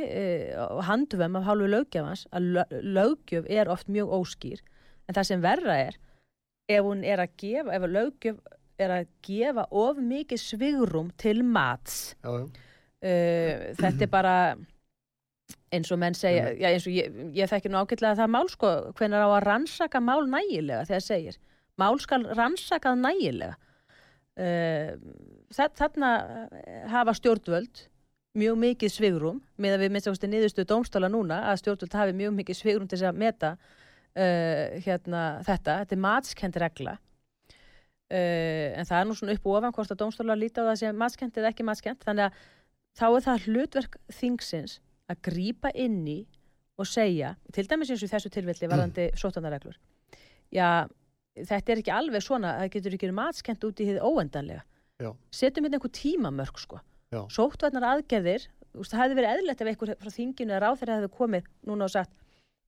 [0.56, 4.60] og uh, handvömm af hálfu löggjöfans að löggjöf er oft mjög óskýr
[5.08, 5.96] en það sem verra er
[6.68, 8.36] ef hún er að gefa, ef löggjöf
[8.78, 12.44] er að gefa of mikið svigrum til mats já, já.
[13.02, 14.56] Uh, þetta er bara
[15.72, 18.48] eins og menn segja já, eins og ég, ég þekki nú ágætlega að það mál
[18.52, 21.38] sko hvernig á að rannsaka mál nægilega þegar segir,
[21.80, 23.56] mál skal rannsakað nægilega.
[24.32, 24.96] Uh,
[25.52, 26.10] þarna
[26.88, 27.86] hafa stjórnvöld
[28.40, 32.36] mjög mikið svigrum með að við minnst ástu niðurstu dómstóla núna að stjórnvöld hafi mjög
[32.38, 36.96] mikið svigrum til að meta uh, hérna, þetta, þetta er matskend regla.
[38.12, 40.80] Uh, en það er nú svona upp og ofan hvort að dómstólar líti á það
[40.80, 42.40] sem matskent eða ekki matskent þannig að
[42.96, 46.20] þá er það hlutverk þingsins að grýpa inn í
[46.80, 49.18] og segja, til dæmis eins og þessu tilvilli varðandi mm.
[49.20, 49.76] sótanarreglur
[50.54, 50.88] já,
[51.36, 54.64] þetta er ekki alveg svona það getur ekki matskent út í þið óendanlega
[55.34, 56.78] setjum hérna einhver tímamörk sko.
[57.32, 61.88] sótvarnar aðgerðir það hefði verið eðlert ef einhver frá þinginu eða ráþæri hefði komið núna
[61.88, 62.12] og sagt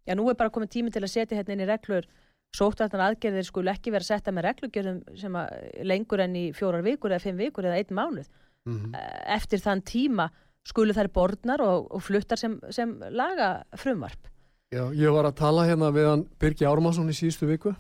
[0.05, 2.09] já, nú er bara komið tími til að setja hérna inn í reglur
[2.55, 5.39] sóttvartan aðgerðir skul ekki vera setta með reglugjörðum sem
[5.87, 8.29] lengur enn í fjórar vikur eða fimm vikur eða einn mánuð
[8.69, 8.99] mm -hmm.
[9.37, 10.29] eftir þann tíma
[10.69, 14.31] skulu þær borðnar og, og fluttar sem, sem laga frumvarp
[14.75, 17.75] Já, ég var að tala hérna við hann Birgi Ármansson í síðustu viku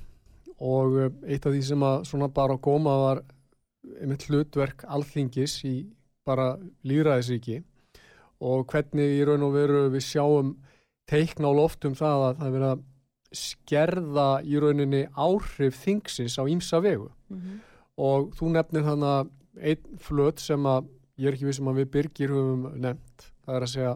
[0.62, 3.22] og eh, eitt af því sem að svona bara góma var
[4.00, 5.76] einmitt hlutverk alþingis í
[6.24, 6.54] bara
[6.86, 7.60] líðræðisríki
[8.44, 10.54] og hvernig í raun og veru við sjáum
[11.10, 12.74] teikna á loftum það að það verða
[13.34, 17.58] skerða í rauninni áhrif þingsins á ímsa vegu mm -hmm.
[17.96, 19.32] og þú nefnir þannig að
[19.70, 20.88] einn flöt sem að
[21.20, 23.26] ég er ekki við sem að við byrgir höfum nefnt.
[23.44, 23.94] Það er að segja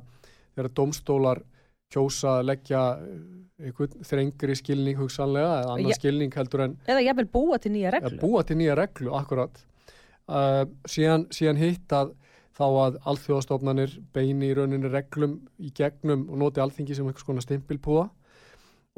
[0.55, 1.43] þegar domstólar
[1.93, 7.05] kjósa að leggja eh, einhvern þrengri skilning hugsanlega eða annar ja, skilning heldur en eða
[7.07, 8.21] ég vil búa til nýja reglu.
[8.21, 9.63] búa til nýja reglu, akkurat.
[10.29, 12.13] Uh, síðan, síðan hitt að
[12.59, 17.47] þá að alþjóðastofnanir beini í rauninni reglum í gegnum og noti alþingi sem einhvers konar
[17.47, 18.09] stimpilpúða.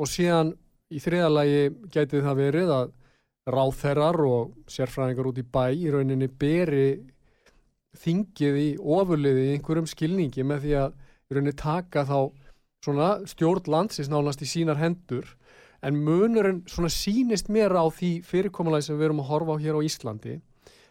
[0.00, 0.54] Og síðan
[0.90, 2.92] í þriðalagi gæti það verið að
[3.50, 6.86] ráþherrar og sérfræðingar út í bæ í rauninni beri
[7.98, 10.94] þingið í ofurliði í einhverjum skilningi með því að
[11.30, 12.18] í rauninni taka þá
[12.84, 15.26] svona stjórn landsins nánast í sínar hendur.
[15.82, 19.80] En munurinn svona sínist mér á því fyrirkomulega sem við erum að horfa á hér
[19.80, 20.36] á Íslandi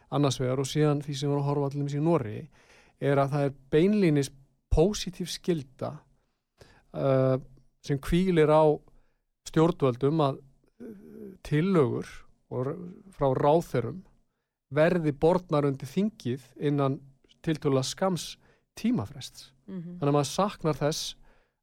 [0.09, 2.39] annars vegar og síðan því sem við erum að horfa allir um síðan Nóri
[2.99, 4.31] er að það er beinlýnis
[4.73, 5.91] positív skilda
[6.97, 7.37] uh,
[7.85, 8.65] sem kvílir á
[9.49, 10.97] stjórnvöldum að eh,
[11.45, 12.09] tillögur
[12.49, 14.01] frá ráþerum
[14.73, 16.99] verði borðnar undir þingið innan
[17.45, 18.35] tiltöla skams
[18.79, 19.51] tímafrests.
[19.67, 19.97] Mm -hmm.
[19.99, 21.15] Þannig að maður saknar þess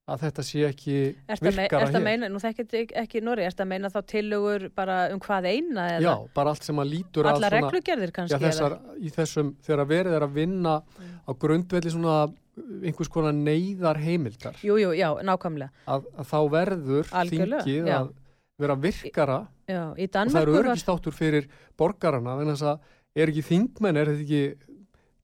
[0.06, 0.96] að þetta sé ekki
[1.42, 1.96] virkara hér.
[1.96, 5.48] Er meina, nú þekkir þetta ekki Nóri, er það meina þá tillögur bara um hvað
[5.50, 5.86] eina?
[5.96, 6.02] Eða?
[6.04, 8.38] Já, bara allt sem að lítur að Alla reglugerðir kannski?
[8.38, 11.16] Já, þessar, í þessum, þegar verið er að vinna mm.
[11.26, 12.18] á grundvelli svona
[12.56, 17.98] einhvers konar neyðar heimildar Jú, jú, já, nákvæmlega að, að þá verður Algjörlega, þingið já.
[17.98, 18.14] að
[18.62, 19.38] vera virkara
[19.68, 24.26] já, og það eru örgistáttur fyrir borgarana en þess að er ekki þingmenn, er þetta
[24.26, 24.76] ekki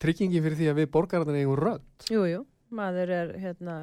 [0.03, 2.42] tryggingin fyrir því að við borgarana eigum rödd Jú, jú,
[2.75, 3.77] maður er hérna,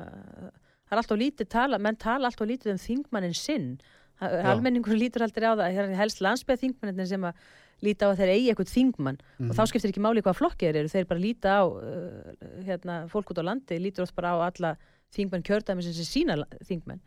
[0.90, 3.72] það er alltaf lítið tala menn tala alltaf lítið um þingmannin sinn
[4.20, 7.44] almenningur lítur aldrei á það helst landsbyggð þingmannin sem að
[7.86, 9.50] líta á að þeir eigi eitthvað þingmann mm.
[9.50, 9.70] og þá mhm.
[9.72, 12.34] skiptir ekki máli hvað flokkið eru, þeir bara líta á uh,
[12.68, 14.74] hérna, fólk út á landi, lítur oft bara á alla
[15.16, 17.00] þingmenn kjördæmi sem sína þingmenn.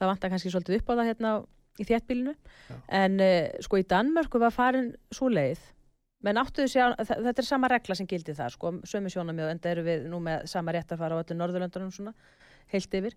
[0.00, 1.32] Það vantar kannski svolítið upp á það hérna
[1.80, 2.34] í þéttbílinu
[3.00, 5.62] en uh, sko í Danmörku var farin svo leið.
[6.20, 9.72] Menn áttuðu sér, þetta er sama regla sem gildi það sko, sömu sjónamjöð en það
[9.72, 12.12] eru við nú með sama rétt að fara á öllu Norðurlöndunum svona,
[12.74, 13.16] heilt yfir.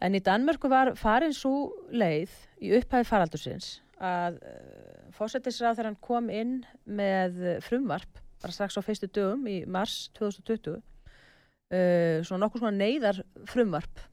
[0.00, 2.32] En í Danmörku var farin svo leið
[2.64, 8.82] í upphæði faraldursins að uh, fósættisrað þegar hann kom inn með frumvarp bara strax á
[8.84, 14.04] feistu dögum í mars 2020 uh, svona nokkur svona neyðar frumvarp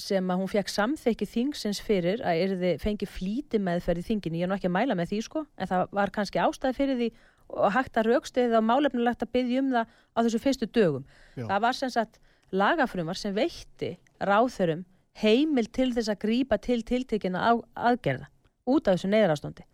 [0.00, 4.46] sem að hún fekk samþekki þingsins fyrir að erði fengi flíti meðferð í þingin, ég
[4.46, 7.08] er nú ekki að mæla með því sko en það var kannski ástæði fyrir því
[7.52, 11.04] og hægt að raukstiði og málefnilegt að byggja um það á þessu fyrstu dögum.
[11.36, 11.44] Já.
[11.50, 12.20] það var sem sagt
[12.52, 14.86] lagafrumar sem veitti ráþörum
[15.20, 17.44] heimil til þess að grýpa til tiltekina
[17.76, 18.30] aðgerða
[18.68, 19.66] út af þessu neyðrástóndi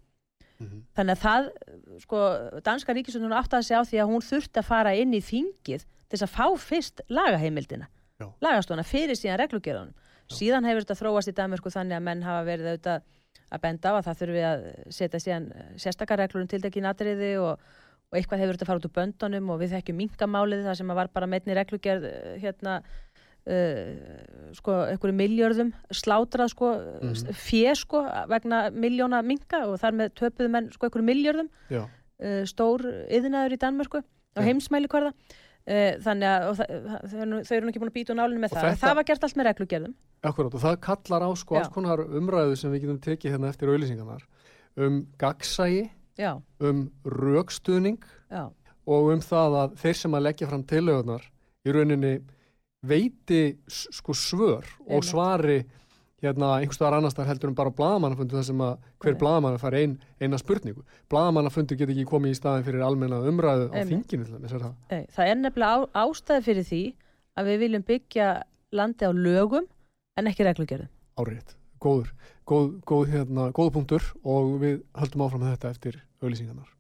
[0.58, 0.82] mm -hmm.
[0.96, 1.50] þannig að það
[2.02, 2.18] sko,
[2.64, 5.86] danska ríkisundun átti að segja á því að hún þurfti að fara inn í þingið
[6.08, 7.86] til þess að fá fyrst lagaheimildina.
[8.42, 9.94] Lagastóna fyrir síðan reglugjörðunum
[10.32, 13.02] síðan hefur þetta þróast í Danmörku þannig að menn hafa verið auðvitað
[13.48, 17.60] að benda á að það þurfi að setja síðan sérstakar um tildekin atriði og,
[18.10, 21.12] og eitthvað hefur þetta farið út úr böndunum og við þekkjum mingamálið það sem var
[21.14, 22.08] bara meitni reglugjörð
[22.42, 22.82] hérna
[23.48, 23.94] Uh,
[24.52, 27.36] sko, einhverju miljörðum slátrað sko, mm -hmm.
[27.46, 32.84] fjö sko vegna miljóna minga og þar með töpuðu menn sko einhverju miljörðum uh, stór
[33.08, 34.02] yðinaður í Danmörku
[34.36, 35.14] á heimsmæli hverða
[36.04, 36.62] þannig að
[37.44, 39.38] þau eru ekki búin að býta á nálinu með það, þetta, það var gert allt
[39.38, 39.96] með reglugjörðum
[40.28, 43.72] Akkurát og það kallar á sko alls konar umræðu sem við getum tekið hérna eftir
[43.72, 44.24] auðlýsingarnar
[44.78, 45.84] um gagsægi
[46.18, 46.32] Já.
[46.64, 48.00] um raukstuðning
[48.88, 51.28] og um það að þeir sem að leggja fram tilögunar
[51.68, 52.14] í rauninni
[52.88, 55.60] veiti sko svör og svari
[56.24, 59.96] hérna einhverstaðar annar starf heldur en bara bladamannafundu þar sem að hver bladamanna fari ein,
[60.18, 60.82] eina spurningu.
[61.12, 64.72] Bladamannafundu get ekki komið í staðin fyrir almenna umræðu á þinginu til þess að það.
[64.90, 66.82] Ei, það er nefnilega ástæði fyrir því
[67.38, 68.30] að við viljum byggja
[68.78, 69.68] landi á lögum
[70.18, 70.90] en ekki reglugjörðum.
[71.18, 72.10] Árið, góður,
[72.46, 76.77] góð, góð, hérna, góð punktur og við höldum áfram þetta eftir auðlýsingarnar.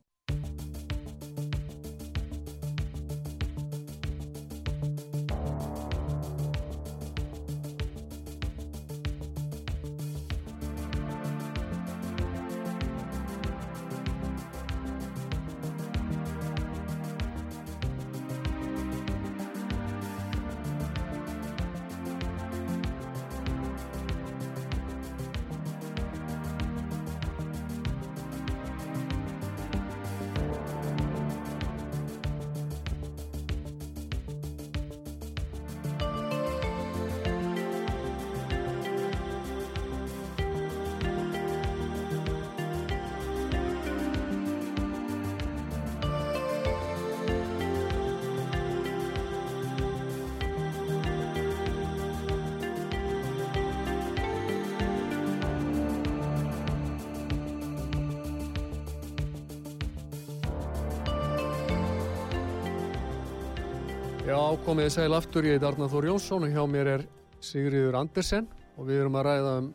[64.28, 67.02] Já, komið sæl aftur, ég heit Arnar Þór Jónsson og hjá mér er
[67.40, 68.44] Sigriður Andersen
[68.76, 69.68] og við erum að ræða um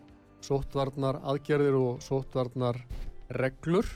[0.45, 2.77] sóttvarnar aðgerðir og sóttvarnar
[3.33, 3.87] reglur.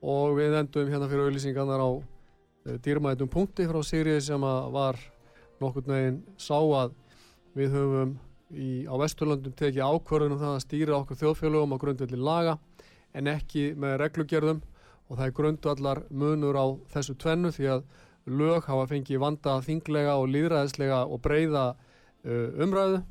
[0.00, 4.46] Og við endum hérna fyrir auðlýsingarnar á uh, dýrmætum punkti frá Sigriði sem
[4.78, 4.96] var
[5.60, 6.96] nokkur neginn sá að
[7.52, 8.16] við höfum
[8.56, 12.56] í, á Vesturlandum tekið ákvörðunum það að stýra okkur þjóðfélögum á grundvelli laga
[13.12, 14.64] en ekki með reglugerðum.
[15.12, 16.66] Og það er grundvallar munur á
[16.96, 17.86] þessu tvennu því að
[18.26, 23.02] lög hafa fengið vanda þinglega og líðræðislega og breyða uh, umræðu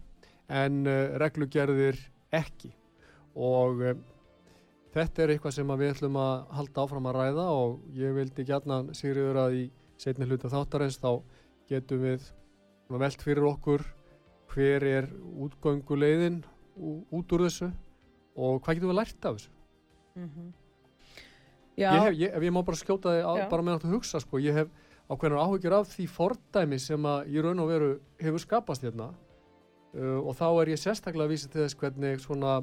[0.50, 2.00] en uh, reglugerðir
[2.34, 2.74] ekki.
[3.34, 3.96] Og uh,
[4.94, 8.84] þetta er eitthvað sem við ætlum að halda áfram að ræða og ég vildi gætna
[8.98, 9.66] Sigriður að í
[10.02, 11.22] setni hluta þáttarins þá
[11.70, 12.26] getum við
[12.94, 13.86] velt fyrir okkur
[14.54, 15.08] hver er
[15.42, 16.44] útgönguleiðin
[16.78, 17.70] út úr þessu
[18.34, 19.52] og hvað getum við lært af þessu?
[20.14, 20.50] Mm -hmm.
[21.78, 24.54] ég hef, ég, ef ég má bara skjóta þig bara með að hugsa sko, ég
[24.54, 24.70] hef
[25.12, 30.20] ákveðnar áhugjur af því fordæmi sem að í raun og veru hefur skapast hérna uh,
[30.24, 32.62] og þá er ég sérstaklega að vísa til þess hvernig svona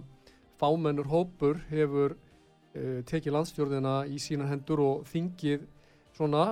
[0.60, 5.66] fámennur hópur hefur uh, tekið landstjórnina í sína hendur og þingið
[6.16, 6.46] svona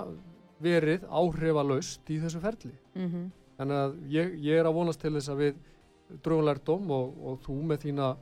[0.63, 2.73] verið áhrifalaust í þessu ferli.
[2.95, 3.27] Mm -hmm.
[3.59, 5.55] Þannig að ég, ég er að vonast til þess að við
[6.25, 8.17] dröfunlærdom og, og þú með þína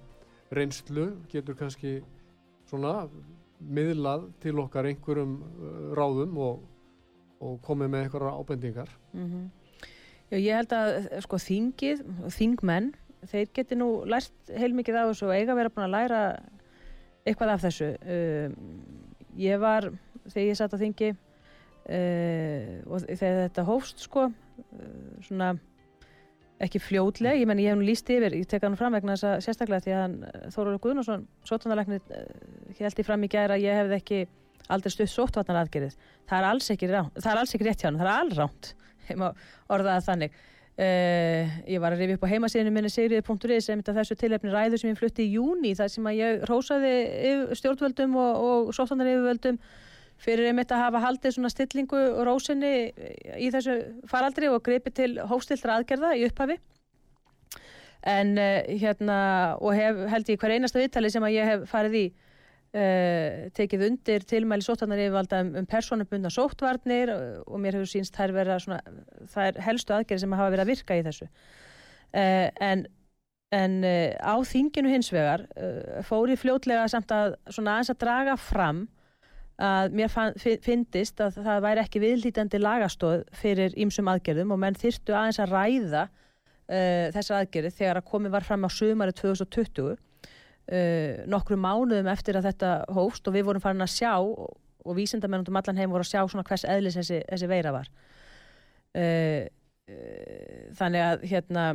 [0.50, 2.02] reynslu getur kannski
[2.68, 3.08] svona
[3.60, 6.62] miðlað til okkar einhverjum uh, ráðum og
[7.40, 9.46] og komið með eitthvað ábendingar mm -hmm.
[10.26, 12.00] Já, ég held að sko þingið,
[12.34, 12.94] þingmenn
[13.30, 16.20] þeir geti nú lært heilmikið af þessu og eiga að vera búin að læra
[17.26, 18.48] eitthvað af þessu uh,
[19.38, 19.90] ég var,
[20.26, 25.54] þegar ég satt á þingi uh, og þegar þetta hófst sko uh, svona
[26.58, 29.28] ekki fljótleg, ég menn ég hef nú líst yfir ég tek hann fram vegna þess
[29.28, 30.16] að sérstaklega því að hann
[30.54, 32.00] Þóruður Guðnarsson, sótvandarleiknir
[32.78, 34.20] held ég fram í gæra að ég hefði ekki
[34.72, 37.88] aldrei stutt sóttvarnar aðgerið það er alls ekki, rán, það er alls ekki rétt hjá
[37.88, 38.70] hann það er allránt,
[39.10, 39.26] ég má
[39.72, 40.44] orða það þannig.
[40.76, 44.90] Uh, ég var að rifja upp á heimasíðinu minni sigriði.is sem þessu tilhefni ræðu sem
[44.90, 46.90] ég flutti í júni þar sem að ég rósaði
[47.56, 49.56] stjórnvöldum og, og sóttvarnar yfirvöldum
[50.20, 52.74] fyrir einmitt að hafa haldið svona stillingu og rósinni
[53.40, 53.78] í þessu
[54.10, 56.58] faraldri og greipi til hóstildra aðgerða í upphafi.
[58.04, 59.18] En uh, hérna
[59.56, 62.06] og hef held ég hver einasta viðtali sem að ég hef farið í
[62.76, 68.16] uh, tekið undir tilmæli sóttarnar yfirvalda um, um personabundna sóttvarnir og, og mér hefur sínst
[68.18, 68.82] þær vera svona
[69.46, 71.30] er helstu aðgerði sem hafa verið að virka í þessu.
[72.12, 72.86] Uh, en
[73.54, 75.44] en á þinginu hins vegar
[76.04, 78.80] fóri fljótlega samt að svona aðeins að draga fram
[79.62, 80.12] að mér
[80.64, 85.54] finnist að það væri ekki viðlítandi lagastóð fyrir ímsum aðgerðum og menn þyrstu aðeins að
[85.54, 89.96] ræða uh, þessar aðgerði þegar að komið var fram á sömari 2020 uh,
[91.30, 95.58] nokkru mánuðum eftir að þetta hófst og við vorum farin að sjá og, og vísindamennundum
[95.60, 97.90] allan heim voru að sjá svona hvers eðlis þessi, þessi veira var.
[98.96, 99.46] Uh,
[100.74, 101.66] þannig að hérna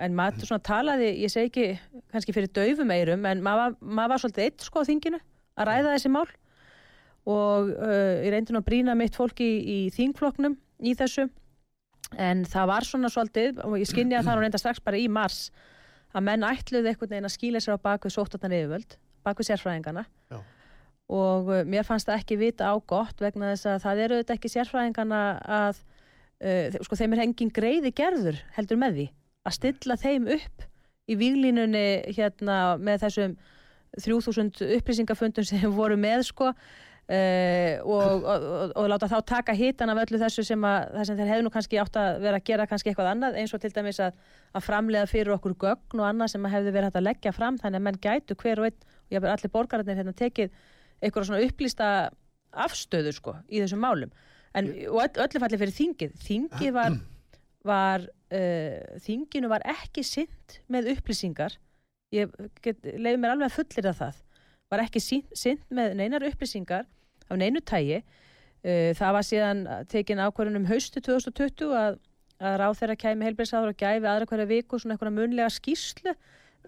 [0.00, 4.22] en maður svona talaði, ég segi ekki kannski fyrir döfum eirum en maður, maður var
[4.22, 5.18] svolítið eitt sko á þinginu
[5.58, 6.28] að ræða þessi mál.
[7.30, 11.26] Og uh, ég reyndi nú að brína mitt fólki í, í þingfloknum í þessu
[12.18, 15.06] en það var svona svolítið og ég skinni að það nú reynda strax bara í
[15.12, 15.50] mars
[16.14, 18.96] að menn ætluði einhvern veginn að skýla sér á bakvið sóttartan yfirvöld,
[19.26, 20.40] bakvið sérfræðingana Já.
[21.12, 24.36] og uh, mér fannst það ekki vita á gott vegna þess að það eru auðvitað
[24.38, 25.22] ekki sérfræðingana
[25.60, 25.80] að
[26.42, 29.06] uh, sko þeim er hengin greiði gerður heldur með því
[29.46, 30.68] að stilla þeim upp
[31.10, 33.38] í výglínunni hérna með þessum
[33.98, 36.52] 3000 upplýsingafundum sem voru með sko
[37.10, 41.16] Uh, og, og, og, og láta þá taka hitan af öllu þessu sem, að, sem
[41.18, 43.70] þeir hefðu nú kannski átt að vera að gera kannski eitthvað annað eins og til
[43.74, 44.20] dæmis að,
[44.54, 47.80] að framlega fyrir okkur gögn og annað sem hefðu verið hægt að leggja fram þannig
[47.80, 50.54] að menn gætu hver og einn og haf allir borgararnir hérna tekið
[51.00, 51.88] eitthvað svona upplýsta
[52.66, 54.14] afstöðu sko í þessum málum.
[54.54, 56.14] En, og öll, öllu falli fyrir þingið.
[56.28, 56.96] Þingið var,
[57.66, 61.58] var uh, þinginu var ekki synd með upplýsingar.
[62.14, 62.30] Ég
[62.62, 64.24] leiði mér alveg að fullir að það.
[64.70, 65.06] Var ekki
[65.42, 66.86] synd með neinar upplýsingar
[67.30, 68.02] af neinu tægi.
[68.60, 72.00] Uh, það var síðan tekin ákvarðunum haustu 2020 að,
[72.40, 76.14] að ráð þeirra kæmi heilbreyðsáður og gæfi aðra hverja viku svona eitthvað munlega skýrslu.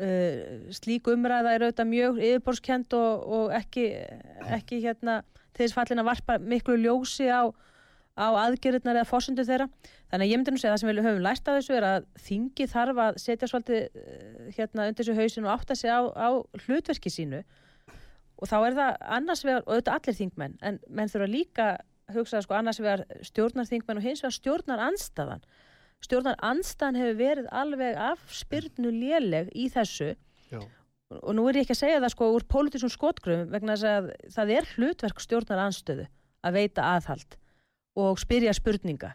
[0.01, 3.91] Uh, slík umræða er auðvitað mjög yfirborskend og, og ekki,
[4.57, 5.21] ekki hérna
[5.57, 7.53] þess fallin að varpa miklu ljósi á,
[8.17, 9.69] á aðgerðirnar eða fósundu þeirra.
[10.13, 11.89] Þannig að ég myndi nú segja að það sem við höfum lært af þessu er
[11.89, 16.01] að þingi þarf að setja svolítið uh, hérna undir þessu hausin og átta sig á,
[16.09, 16.29] á
[16.65, 17.43] hlutverki sínu
[18.43, 21.67] og þá er það annars vegar, og auðvitað allir þingmenn en menn þurfa líka
[22.13, 25.45] hugsa sko annars vegar stjórnar þingmenn og hins vegar stjórnar anstaðan
[26.03, 30.13] stjórnar anstaðan hefur verið alveg afspyrnu léleg í þessu.
[30.51, 30.61] Já.
[31.13, 34.53] og nú er ég ekki að segja það sko úr pólitísum skotgröfum vegna að það
[34.57, 36.07] er hlutverk stjórnar anstöðu
[36.43, 37.37] að veita aðhald
[38.01, 39.13] og spyrja spurninga.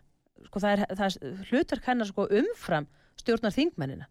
[0.47, 2.87] Sko það er, það er hlutverk hennar sko umfram
[3.19, 4.07] stjórnar þingmennina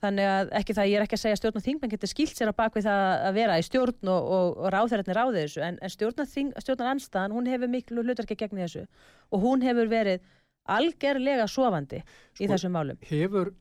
[0.00, 2.38] Þannig að ekki það, ég er ekki að segja að stjórn og þingmenn getur skilt
[2.38, 5.80] sér á bakvið það að vera í stjórn og, og, og ráðherrarnir ráðið þessu en,
[5.84, 8.86] en stjórnar anstaðan, hún hefur miklu hlutarki gegn þessu
[9.28, 10.24] og hún hefur verið
[10.70, 13.00] algerlega sofandi sko, í þessum málum.
[13.10, 13.52] Hefur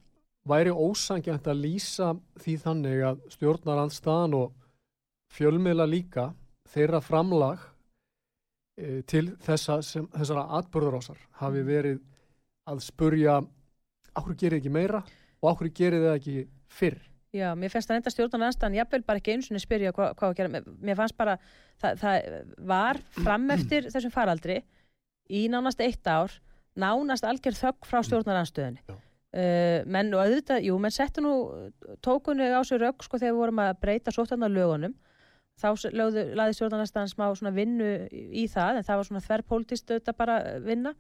[0.48, 4.56] væri ósangjant að lýsa því þannig að stjórnar anstaðan og
[5.36, 6.30] fjölmiðla líka
[6.72, 7.62] þeirra framlag
[8.80, 12.00] e, til þessa sem, þessara atbörðurásar hafi verið
[12.70, 13.42] að spurja
[14.16, 15.04] áhverju gerir ekki meira?
[15.42, 16.36] Og okkur gerir það ekki
[16.80, 17.00] fyrr?
[17.36, 20.16] Já, mér finnst það enda stjórnan aðstæðan ég vil bara ekki eins og spyrja hvað,
[20.18, 20.62] hvað að gera.
[20.82, 21.36] Mér fannst bara,
[21.82, 22.30] það, það
[22.72, 24.64] var fram eftir þessum faraldri
[25.30, 26.34] í nánast eitt ár
[26.80, 31.36] nánast algjör þögg frá stjórnan aðstöðunni uh, menn og auðvitað, jú, menn settu nú
[32.06, 34.96] tókunni á sig rauk sko þegar við vorum að breyta sóttarnar lögunum
[35.60, 39.92] þá lögðu, laði stjórnan aðstæðan smá svona vinnu í það, en það var svona þverrpolítist
[39.92, 40.94] auðvitað bara vinna.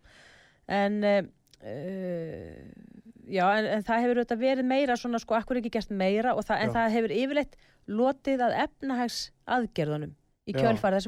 [0.67, 1.21] En uh,
[1.63, 2.89] uh
[3.29, 6.61] Já, en, en það hefur auðvitað verið meira svona sko, akkur ekki gert meira það,
[6.63, 7.57] en það hefur yfirleitt
[7.89, 9.19] lotið að efnahags
[9.49, 10.15] aðgerðunum
[10.49, 11.01] í kjölfari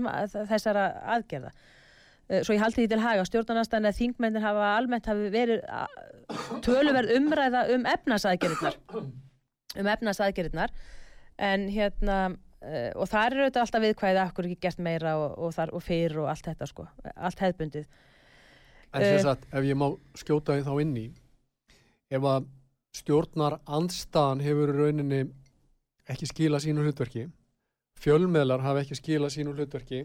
[0.49, 1.49] þessara aðgerða.
[2.29, 5.65] Uh, svo ég haldi því til haga, stjórnarnastan eða þingmennir hafa almennt hafi verið
[6.65, 8.77] töluverð umræða um efnahagsaðgerðirnar,
[9.81, 10.77] um efnahagsaðgerðirnar,
[11.41, 12.21] en hérna,
[12.61, 15.85] uh, og það er auðvitað alltaf viðkvæðið akkur ekki gert meira og, og, þar, og
[15.89, 17.89] fyrir og allt þetta sko, allt hefðbundið.
[18.91, 19.87] En þess uh, að ef ég má
[20.19, 21.05] skjóta því þá inn í
[22.11, 22.47] ef að
[23.01, 25.21] stjórnar andstaðan hefur rauninni
[26.11, 27.29] ekki skila sínu hlutverki
[28.01, 30.01] fjölmeðlar hafa ekki skila sínu hlutverki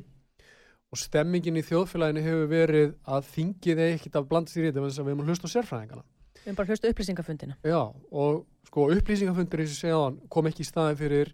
[0.95, 5.01] og stemmingin í þjóðfélaginu hefur verið að þingið ekkit af bland sér í þetta við
[5.03, 6.07] erum að hlusta á sérfræðingana
[6.47, 7.57] Við erum bara hlustu upplýsingafundina.
[7.67, 7.81] Já,
[8.15, 11.33] og sko upplýsingafundur eins og segja á hann kom ekki í staði fyrir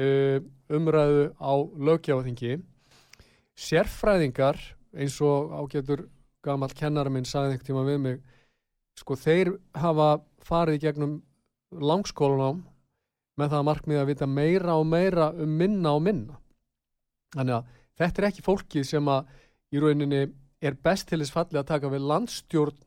[0.00, 0.38] uh,
[0.72, 1.52] umræðu á
[1.88, 2.54] lögjáðingi.
[3.60, 4.56] Sérfræðingar
[4.96, 6.06] eins og ágætur
[6.44, 8.18] gammal kennara minn sagði einhvern tíma við mig,
[8.98, 10.08] sko þeir hafa
[10.44, 11.14] farið gegnum
[11.70, 12.62] langskólanám
[13.38, 16.38] með það markmið að vita meira og meira um minna og minna.
[17.36, 19.32] Þannig að þetta er ekki fólkið sem að
[19.74, 20.22] í rauninni
[20.64, 22.78] er best til þess fallið að taka við landstjórn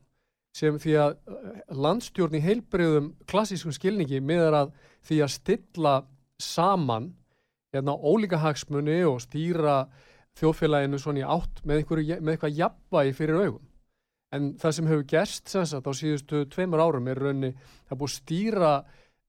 [0.52, 4.72] sem því að eh, landstjórn í heilbreyðum klassískum skilningi miðar að
[5.08, 5.94] því að stilla
[6.42, 7.12] saman
[7.72, 9.86] hérna, ólíka hagsmunni og stýra
[10.40, 13.62] þjóðfélaginu svona í átt með, einhverju, með eitthvað jafnvægi fyrir augum.
[14.32, 17.52] En það sem hefur gerst sagt, á síðustu tveimur árum er raunni
[17.90, 18.72] að búið stýra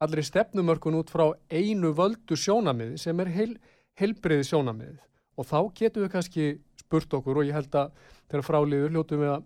[0.04, 3.58] allri stefnumörkun út frá einu völdu sjónamiði sem er heil,
[4.00, 5.02] heilbreyði sjónamiðið.
[5.40, 6.48] Og þá getum við kannski
[6.80, 7.92] spurt okkur og ég held að
[8.32, 9.46] þegar fráliður hljótu við að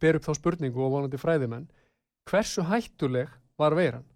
[0.00, 1.66] ber upp þá spurningu og vonandi fræðimenn
[2.26, 3.30] hversu hættuleg
[3.60, 4.06] var veiran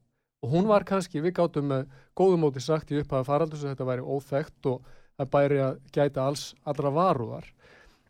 [0.40, 4.06] og hún var kannski, við gáttum með góðumóti sagt í upphæða faraldus að þetta væri
[4.06, 4.86] óþægt og
[5.20, 7.48] það bæri að gæta alls allra varúðar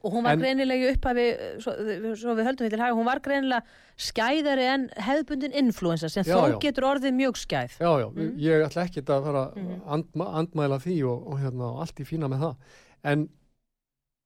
[0.02, 1.24] Og hún var En- greinilega upphafi,
[1.60, 1.72] svo,
[2.16, 3.60] svo við höldum við til haga, hún var greinilega
[4.00, 6.58] skæðari en hefðbundin influensa sem Já, þó já.
[6.62, 7.74] getur orðið mjög skæð.
[7.84, 8.30] Já, já, Mm.
[8.40, 9.82] ég ætla ekki að fara að Mhm.
[9.86, 12.56] andma, andmæla því og, og hérna, allt í fína með það
[13.04, 13.28] en,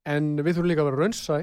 [0.06, 1.38] en við þurfum líka að vera raunsæ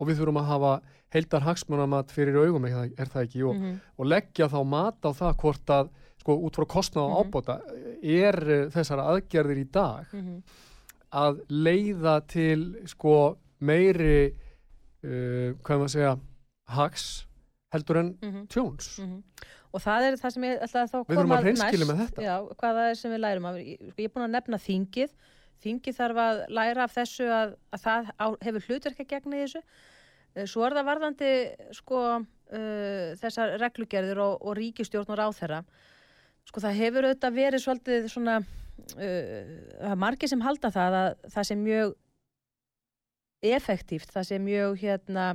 [0.00, 0.72] og við þurfum að hafa
[1.14, 3.80] heildar hagsmunamat fyrir augum er það, er ekki og, Mhm.
[3.98, 5.88] og leggja þá mat á það hvort að
[6.20, 7.30] sko út frá kostnað og Mhm.
[7.30, 7.60] ábóta
[8.02, 10.42] er eh, þessar aðgerðir í dag Mhm.
[11.16, 12.60] Að leiða til
[12.92, 13.14] sko
[13.64, 16.14] meiri uh, hvað maður að segja
[16.76, 17.06] hags
[17.74, 18.46] heldur en Mhm.
[18.52, 19.22] tjóns Mhm.
[19.76, 22.14] Og það er það sem ég ætla að þá að koma hreinskilja næst.
[22.22, 23.46] Já, hvað það er sem við lærum.
[23.60, 25.10] Ég, sko, ég er búin að nefna þingið.
[25.66, 29.42] Þingið þarf að læra af þessu að, að það á, hefur hlutverk að gegna í
[29.44, 29.62] þessu.
[30.36, 31.32] Eh, Svo er það varðandi
[31.76, 35.60] sko, uh, þessar reglugerðir og, og ríkistjórn og ráþherra.
[36.46, 38.38] Sko það hefur auðvitað verið svolítið svona,
[38.96, 41.94] það er margir sem halda það að það sé mjög
[43.56, 45.28] effektíft, það sé mjög hérna,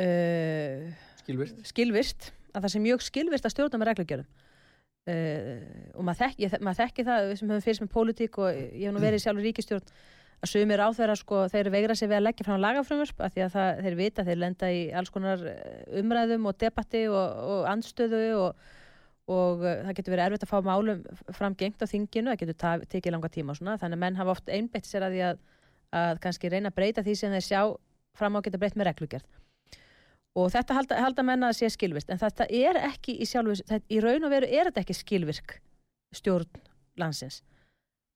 [0.00, 0.86] uh,
[1.22, 4.30] skilvirt skilvirst að það sé mjög skilvirst að stjórna með reglugjörðum
[5.10, 8.96] uh, og maður þekki, maður þekki það sem hefur fyrst með pólitík og ég hef
[8.96, 9.94] nú verið sjálfur ríkistjórn
[10.40, 13.42] að sumir á þeirra sko, þeir veigra sig við að leggja fram lagafrumvörp af því
[13.44, 17.66] að það, þeir vita, þeir lenda í alls konar eh, umræðum og debatti og, og
[17.68, 18.70] andstöðu og,
[19.30, 21.02] og uh, það getur verið erfitt að fá málum
[21.36, 24.50] framgengt á þinginu, það getur tekið langa tíma og svona, þannig að menn hafa oft
[24.50, 25.44] einbeitt sér að því að,
[26.00, 27.60] að kannski reyna að breyta því sem þeir sjá
[28.18, 29.28] fram á að geta breytt með reglugjörð
[30.38, 33.86] og þetta halda, halda menna að sé skilvirkt en þetta er ekki í sjálfu þetta,
[33.90, 35.56] í raun og veru er þetta ekki skilvirk
[36.14, 36.62] stjórn
[36.98, 37.40] landsins.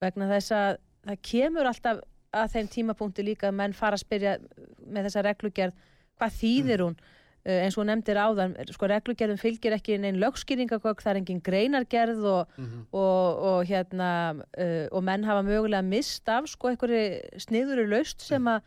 [0.02, 2.02] Vegna þess að það kemur alltaf
[2.34, 4.36] að þeim tímapunkti líka að menn fara að spyrja
[4.82, 5.84] með þessa reglugerð
[6.18, 6.96] hvað þýðir hún?
[6.98, 12.24] uh, eins og nefndir áðan sko reglugerðum fylgir ekki neinn lögskýringagögg það er engin greinargerð
[12.24, 12.84] og, mm -hmm.
[12.92, 18.46] og, og hérna uh, og menn hafa mögulega mist af sko einhverju sniðuru laust sem
[18.48, 18.62] að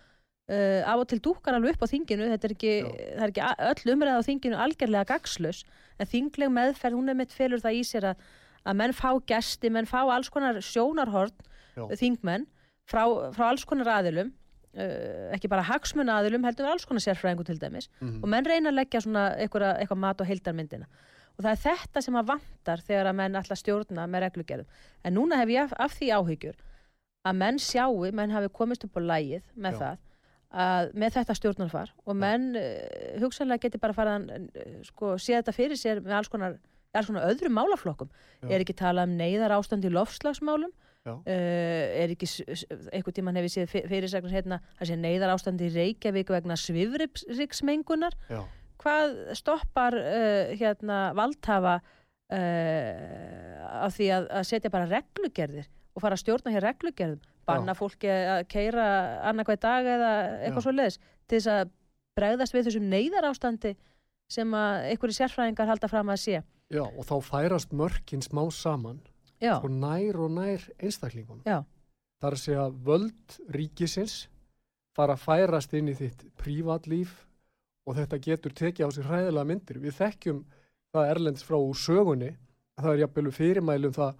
[0.51, 2.73] uh, af og til dúkar alveg upp á þinginu þetta er ekki,
[3.17, 5.63] það er ekki öll umræða á þinginu algjörlega gagslaus
[5.99, 8.15] en þingleg meðferð, hún er mitt felur það í sér að,
[8.63, 11.33] að menn fá gesti, menn fá alls konar sjónarhorn
[11.75, 11.89] Já.
[11.97, 12.45] þingmenn
[12.85, 13.03] frá,
[13.33, 14.33] frá alls konar aðilum
[14.77, 18.23] uh, ekki bara hagsmun aðilum heldur alls konar sérfræðingu til dæmis Mhm.
[18.23, 20.85] og menn reyna að leggja svona eitthvað, eitthvað mat á heildarmyndina
[21.37, 24.65] og það er þetta sem að vantar þegar að menn ætla að stjórna með reglugerðum
[25.03, 26.55] en núna hef ég af, af því áhyggjur
[27.27, 29.79] að menn sjáu, menn hafi komist upp á lægið með Já.
[29.81, 29.97] það
[30.57, 35.35] að með þetta stjórnarfar og menn uh, hugsanlega geti bara farað að uh, sko, sé
[35.35, 36.55] þetta fyrir sér með alls konar,
[36.95, 38.09] alls konar öðrum málaflokkum
[38.41, 38.47] Já.
[38.55, 40.71] er ekki talað um neyðar ástand í lofslagsmálum.
[41.15, 42.27] Uh, er ekki
[42.91, 46.57] einhvern tíman hef ég séð fyr- fyrirsagnir hérna að sé neyðar ástand í Reykjavík vegna
[46.59, 48.41] svifriksmengunar Já,
[48.83, 56.17] hvað stoppar uh, hérna valdhafa uh, af því að, að setja bara reglugerðir og fara
[56.17, 57.23] að stjórna hér reglugerðum?
[57.47, 58.85] Banna fólki að keira
[59.29, 60.07] annarkvæð dag eða
[60.43, 60.65] eitthvað Já.
[60.65, 61.69] svo leiðis til þess að
[62.17, 63.71] bregðast við þessum neyðar ástandi
[64.27, 66.41] sem að einhverju sérfræðingar halda fram að sé?
[66.67, 68.99] Já, og þá færast mörkin smá saman
[69.41, 71.63] já, og nær og nær einstaklingum já,
[72.21, 74.27] Það er að segja völd ríkisins
[74.97, 77.11] fara að færast inn í þitt prívatlíf
[77.85, 79.77] og þetta getur tekið á sig hræðilega myndir.
[79.79, 80.39] Við þekkjum
[80.93, 82.31] það erlendis frá úr sögunni
[82.77, 84.15] að það er jafnvel fyrirmælum það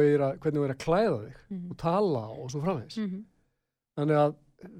[0.00, 1.70] er að, hvernig þú er að klæða þig Mhm.
[1.70, 2.96] og tala og svo framvegs.
[2.96, 3.24] mm -hmm.
[3.98, 4.34] Þannig að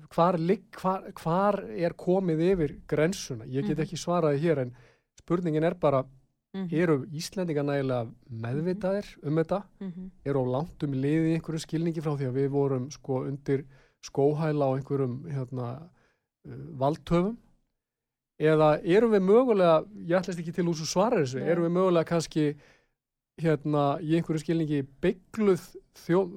[0.09, 3.45] hvar, ligg- hvar, hvar er komið yfir grensuna?
[3.45, 3.85] Ég get Mhm.
[3.85, 4.77] ekki svaraði hér en
[5.21, 6.05] spurningin er bara,
[6.55, 6.69] Mhm.
[6.73, 9.63] eru Íslendinga nægilega meðvitaðir um þetta?
[10.25, 13.65] er á langt um liði einhverjum skilningi frá því að við vorum sko undir
[14.05, 15.67] skóhæla á einhverjum hérna,
[16.47, 17.37] uh, valdtöfum
[18.39, 21.49] eða erum við mögulega, ég ætlast ekki til úr svo svara þessu, Nei.
[21.51, 22.57] erum við mögulega kannski
[23.41, 25.63] hérna í einhverju skilningi byggluð
[26.07, 26.31] þjóð,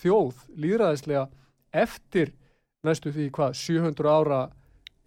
[0.00, 1.28] þjóð líðræðislega
[1.72, 2.32] eftir
[2.84, 4.50] næstu því hvað 700 ára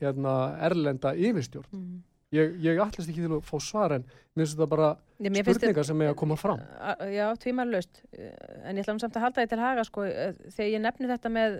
[0.01, 2.03] hérna, erlenda yfirstjórn Mm.
[2.35, 5.59] Ég, ég ætlast ekki til að fá svar en mér finnst þetta bara mér finnst
[5.59, 6.63] spurningar sem eiga að koma fram
[7.11, 8.01] Já, tvímarlaust.
[8.15, 11.11] En ég ætla nú samt að halda því til haga, sko, eh, þegar ég nefni
[11.11, 11.57] þetta með,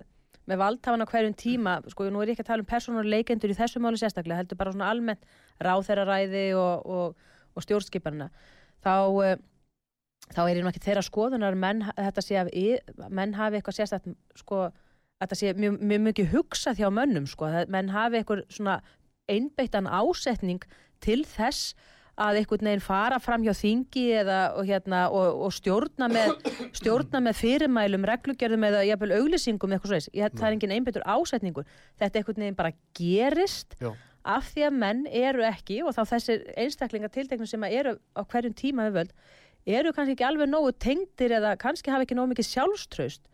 [0.50, 3.54] með valdhafan á hverjum tíma, sko, nú er ég ekki að tala um persónur leikendur
[3.54, 5.26] í þessu máli sérstaklega, heldur bara svona almennt
[5.62, 8.30] ráþeiraræði og, og, og stjórnskipanina.
[8.86, 8.96] Þá,
[9.28, 9.36] eh,
[10.32, 12.54] þá er ég nú ekki þeirra skoðunar, menn, þetta sé að
[13.12, 14.70] menn hafi eitthvað sérstakt, sko,
[15.22, 18.80] þetta sé mjög, mjög mikið hugsað hjá mönnum, sko, menn hafi eitthvað svona
[19.30, 20.62] einbeittan ásetning
[21.04, 21.74] til þess
[22.22, 26.34] að einhvern veginn fara fram hjá þingi eða og, hérna, og, og stjórna, með,
[26.78, 30.10] stjórna með fyrirmælum, reglugerðum eða jafnvel auglýsingum eitthvað svoleiðis.
[30.20, 31.70] Ég, það er engin einbeittur ásetningur.
[32.02, 33.94] Þetta einhvern veginn bara gerist Já.
[34.36, 38.58] af því að menn eru ekki og þá þessir einstaklingar tilteknum sem eru á hverjum
[38.60, 39.16] tíma við völd
[39.66, 43.28] eru kannski ekki alveg nógu tengdir eða kannski hafa ekki nógu mikið sjálfströst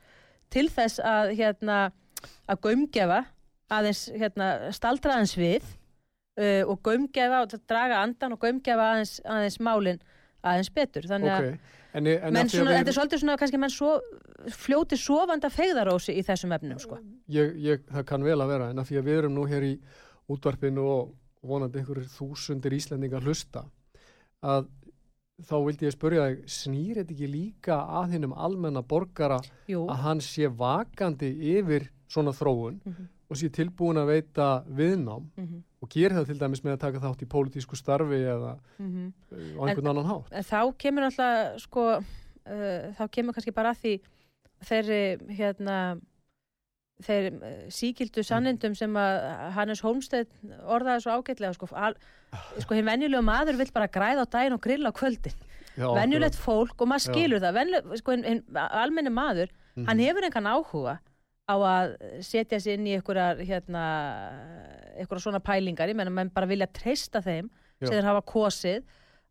[0.54, 1.78] til þess að hérna
[2.48, 3.24] að gaumgefa
[3.74, 5.64] aðeins hérna staldraðins við
[6.40, 10.00] uh, og gaumgefa og draga andan og gaumgefa aðeins, aðeins málin
[10.48, 13.38] aðeins betur þannig að ok, en, en menn að svona, við- þetta er svolítið svona
[13.42, 13.92] kannski menn svo,
[14.54, 17.00] fljóti sofanda fegðarósi í þessum efnum sko.
[17.34, 19.66] ég, ég, það kann vel að vera en af því að við erum nú hér
[19.68, 19.74] í
[20.32, 21.16] útvarpinu og
[21.48, 23.66] vonandi einhverjir þúsundir Íslendingar hlusta
[24.46, 24.68] að
[25.48, 29.38] þá vildi ég spyrja þig snýr þetta ekki líka að hinnum almenna borgara
[29.70, 33.06] Jú, að hann sé vakandi yfir svona þróun Mhm.
[33.28, 37.02] Og sé tilbúin að veita viðnám mm og gerir það til dæmis með að taka
[37.04, 39.10] þátt í pólitísku starfi eða -hmm.
[39.32, 40.32] uh, á einhvern annan hátt.
[40.32, 43.94] En þá kemur alltaf sko, uh, þá kemur kannski bara að því
[44.66, 45.02] þeirri
[45.38, 46.00] hérna
[47.06, 50.34] þeir uh, síkildu sannindum sem að Hannes Holmstedt
[50.66, 51.94] orðaði svo ágætlega sko, al,
[52.58, 55.38] sko hinn venjulegu maður vill bara græða á daginn og grilla á kvöldin.
[55.78, 57.14] Já, venjulegt fólk og maður Já.
[57.14, 57.54] skilur það.
[57.54, 59.86] Venjuleg, sko hinn, almenni maður Mhm.
[59.86, 61.00] hann hefur engan áhuga
[61.48, 61.96] á að
[62.28, 63.84] setja sig inn í einhverjar hérna,
[64.98, 67.48] einhverjar svona pælingar ég menna menn bara vilja treysta þeim
[67.80, 67.88] Já.
[67.88, 68.84] sem þeir hafa kosið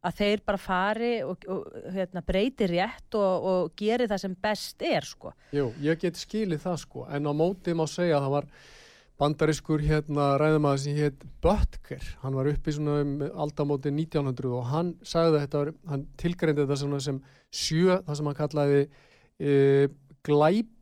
[0.06, 4.84] að þeir bara fari og, og hérna, breyti rétt og, og geri það sem best
[4.86, 5.32] er sko.
[5.56, 8.50] Jú, ég get skilið það sko, en á móti má segja að það var
[9.16, 13.14] bandariskur hérna ræðumæður sem hétt Böttger, hann var uppi svona um
[13.46, 18.30] aldamóti 1900 og hann sagði þetta, var, hann tilgreindi þetta svona sem sjö, það sem
[18.30, 18.82] hann kallaði
[19.40, 19.54] e,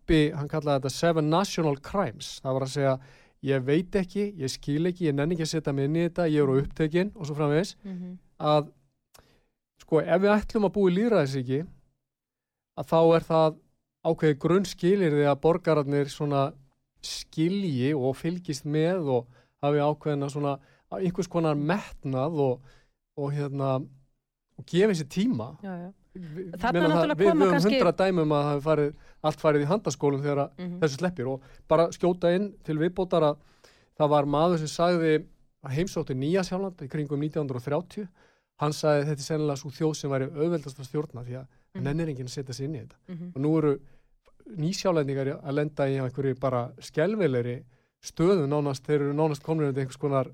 [0.05, 2.99] glæpi, hann kallaði þetta seven national crimes, það var að segja
[3.45, 6.29] ég veit ekki, ég skil ekki, ég nenni ekki að setja mig inn í þetta,
[6.29, 8.19] ég er á upptekinn og svo framvegis, mm -hmm.
[8.39, 8.71] að
[9.81, 11.67] sko ef við ætlum að búa í líðræðisíki
[12.77, 13.57] að þá er það
[14.05, 16.53] ákveði grunnskilir því að borgararnir svona
[17.03, 19.27] skilji og fylgist með og
[19.63, 20.59] hafi ákveðina svona
[20.91, 22.61] einhvers konar metnað og,
[23.17, 23.81] og hérna
[24.57, 25.93] og gefi sér tíma já, já.
[26.15, 28.93] Þarna náttúrulega koma við höfum kannski- hundra dæmum að farið,
[29.23, 33.37] allt farið í handaskólum þegar Mm þessu sleppir og bara skjóta inn til viðbótar að
[33.99, 35.25] það var maður sem sagði
[35.65, 38.07] að heimsótti Nýja Sjálfland í kringum 1930
[38.63, 41.83] hann sagði þetta er sennilega svo þjóð sem væri auðveldast að stjórna því að mm.
[41.83, 42.99] nennir enginn að setja sig inn í þetta.
[43.09, 43.75] Mm og nú eru
[44.61, 47.63] nýsjálendingar að lenda í einhverju bara skelveleri
[48.05, 48.45] stöðu.
[48.51, 50.29] Nánast, þeir eru nánast komnir undir einhvers konar,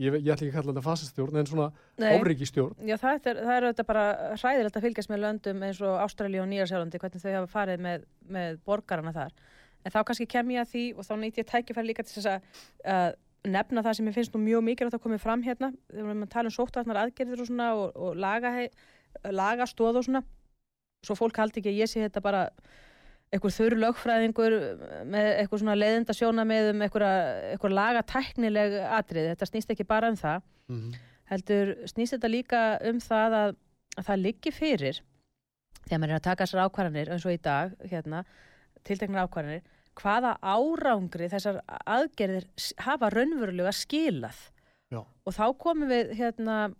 [0.00, 1.66] ég, ég ætla ekki að kalla þetta fasastjórn en svona
[2.02, 5.82] Nei, ofríkistjórn já, það er, það er auðvitað bara hræðilegt að fylgjast með löndum eins
[5.84, 9.36] og Ástralíu og Nýjarsjálandi hvernig þau hafa farið með, með borgarana þar.
[9.84, 12.30] En þá kannski kem ég að því og þá nýtt ég tækifæri líka til þess
[12.32, 12.46] að
[12.88, 13.10] uh,
[13.44, 15.70] nefna það sem ég finnst nú mjög mikilvægt að komið fram hérna.
[15.90, 18.54] Þegar að tala um sóttvarnar aðgerðir og svona og, og laga,
[19.28, 20.24] laga og svona.
[21.04, 22.46] Svo fólk haldi ekki að ég sé þetta bara
[23.34, 24.56] einhver þurr lögfræðingur
[25.10, 30.12] með eitthvað svona leiðinda sjóna með um eitthvað laga tæknileg atrið, þetta snýst ekki bara
[30.12, 31.02] um það mm -hmm.
[31.32, 33.56] heldur snýst þetta líka um það að,
[33.98, 35.02] að það liggi fyrir
[35.84, 38.24] þegar maður er að taka þessar ákvarðanir eins og í dag, hérna,
[38.84, 39.64] tilteknar ákvarðanir
[39.94, 42.48] hvaða árangri þessar aðgerðir
[42.82, 44.38] hafa raunverulega skilað
[44.90, 45.02] Já.
[45.02, 46.74] og þá komum við hérna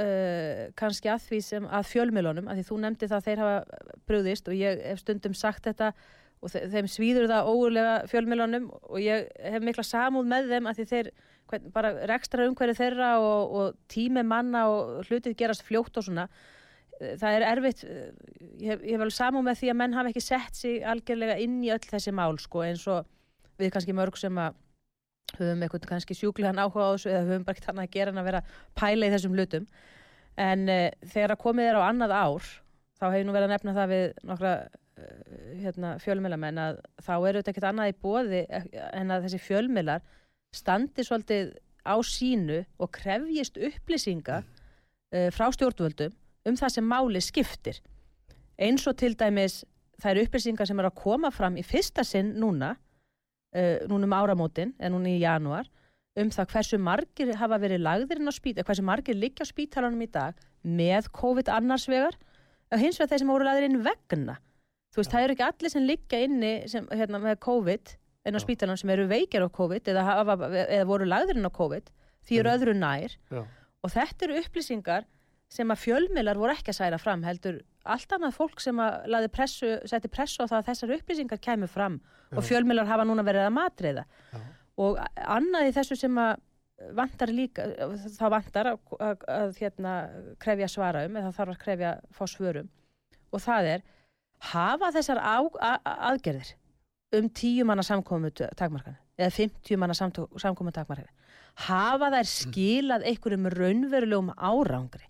[0.00, 3.84] uh, kannski að því sem að fjölmilunum, að því þú nefndi það að þeir hafa
[4.10, 5.92] brugðist og ég hef stundum sagt þetta
[6.40, 10.80] og þe þeim svíður það óurlega fjölmilunum og ég hef mikla samúð með þeim að
[10.80, 11.10] því þeir
[11.50, 16.26] hvern, bara rekstra umhverju þeirra og, og tími manna og hlutið gerast fljótt og svona.
[17.00, 18.08] Eh, það er erfitt eh,
[18.62, 21.38] ég hef, ég hef alveg samúð með því að menn hafa ekki sett sig algjörlega
[21.44, 23.08] inn í öll þessi mál sko, eins og
[23.60, 24.56] við kannski mörg sem að
[25.38, 28.20] höfum eitthvað kannski sjúklegan áhuga á þessu eða höfum bara ekkert annað að gera en
[28.20, 28.42] að vera
[28.78, 29.66] pæla í þessum hlutum.
[30.40, 32.52] En uh, þegar að komið er á annað ár
[33.00, 35.32] þá hefur nú verið að nefna það við nokkra uh,
[35.64, 40.06] hérna, fjölmilamenn að þá eru þetta ekkert annað í bóði en að þessi fjölmilar
[40.56, 41.54] standi svolítið
[41.86, 46.14] á sínu og krefjist upplýsinga uh, frá stjórnvöldum
[46.48, 47.80] um það sem máli skiptir.
[48.60, 49.62] Eins og til dæmis
[50.00, 52.74] þær upplýsingar sem eru að koma fram í fyrsta sinn núna
[53.54, 55.68] uh, núna um áramótin, en núna í janúar
[56.20, 60.08] um það hversu margir hafa verið lagðirinn á spítal, hversu margir liggja á spítalanum í
[60.10, 60.34] dag
[60.66, 62.16] með COVID annars vegar
[62.70, 64.34] og hins vegar þeir sem voru lagðirinn vegna
[64.90, 67.94] þú veist, það eru ekki allir sem liggja inni sem, hérna, með COVID
[68.26, 70.36] en á spítalanum sem eru veikjar á COVID eða, hafa,
[70.66, 71.88] eða voru lagðirinn á COVID
[72.26, 72.56] því eru Mhm.
[72.58, 73.44] öðru nær Já.
[73.84, 75.04] og þetta eru upplýsingar
[75.48, 79.78] sem að fjölmiðlar voru ekki að særa fram heldur allt annað fólk sem að pressu,
[79.88, 82.00] setti pressu á það að þessar upplýsingar kemur fram
[82.30, 82.48] og Já.
[82.50, 84.40] fjölmiðlar hafa núna verið að matreiða Já.
[84.84, 86.46] og annað í þessu sem að
[86.96, 87.66] vantar líka,
[88.16, 89.94] það vantar að, að, að hérna,
[90.40, 92.70] krefja svara um eða þarf að krefja fá svörum
[93.30, 93.84] og það er
[94.50, 96.54] hafa þessar á, að, aðgerðir
[97.18, 101.10] um tíu manna samkomu takmarkan eða 50 manna samkomu takmarkan
[101.66, 105.08] hafa þær skilað einhverjum raunverulegum árangri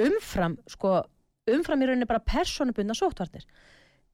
[0.00, 1.02] umfram sko,
[1.50, 3.46] umfram í rauninni bara personubundna sóttvarnir.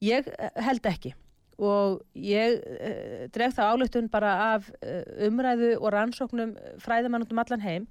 [0.04, 1.14] Ég eh, held ekki.
[1.58, 7.64] Og ég uh, dreg það álöktun bara af uh, umræðu og rannsóknum fræðimannum um allan
[7.64, 7.88] heim.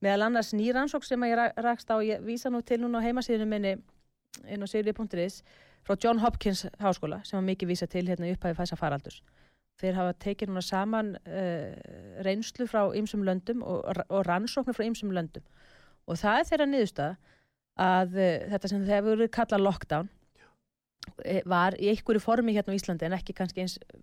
[0.00, 3.06] Meðal annars ný rannsók sem ég ra- rakst á ég vísa nú til núna á
[3.08, 3.74] heimasíðinu minni
[4.46, 5.40] inn á sigri.is
[5.82, 9.18] frá John Hopkins háskóla sem var mikið vísa til hérna í upphæfi þessa faraldurs.
[9.82, 11.74] Þeir hafa tekið núna saman uh,
[12.22, 15.42] reynslu frá ýmsum löndum og, og rannsóknir frá ýmsum löndum.
[16.06, 17.18] Og það er þeirra niðurstað
[17.80, 20.10] að uh, þetta sem þeir voru kallað lockdown
[21.24, 23.98] eh, var í einhverju formi hérna á Íslandi en ekki kannski eins eh,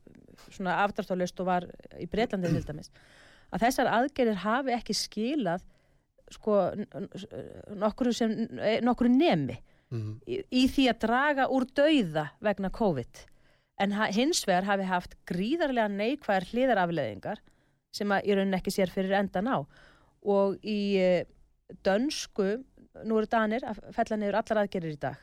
[0.50, 1.70] svona afdráttalust og var
[2.00, 2.92] í Breitlandi til dæmis
[3.54, 5.66] að þessar aðgerðir hafi ekki skilað
[6.34, 6.60] sko
[7.80, 10.20] nokkru sem eh, nokkru nemi Mhm.
[10.28, 13.24] í, í því að draga úr dauða vegna COVID.
[13.80, 17.42] En hins vegar hafi haft gríðarlega neikvæðar hliðarafleðingar
[17.96, 19.58] sem að í rauninni ekki sér fyrir endan á.
[20.28, 21.28] Og í eh,
[21.86, 22.64] dönsku,
[23.06, 25.18] nú eru danir að fella niður allar aðgerir í dag.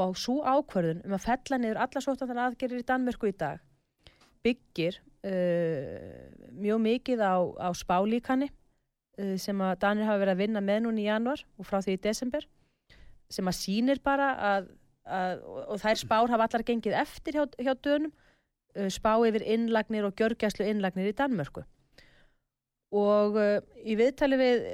[0.00, 3.60] Og svo ákvörðun um að fella niður allar sóttanðar aðgerir í Danmörku í dag
[4.44, 10.64] byggir uh, mjög mikið á, á spálíkani uh, sem að Danir hafa verið að vinna
[10.64, 12.46] með núna í januar og frá því í desember
[13.30, 14.70] sem að sýnir bara að,
[15.04, 19.44] að og og þær spár hafa allar gengið eftir hjá, hjá dönum uh, spá yfir
[19.44, 21.66] innlagnir og gjörgjæslu innlagnir í Danmörku
[22.90, 24.64] og uh, í viðtali við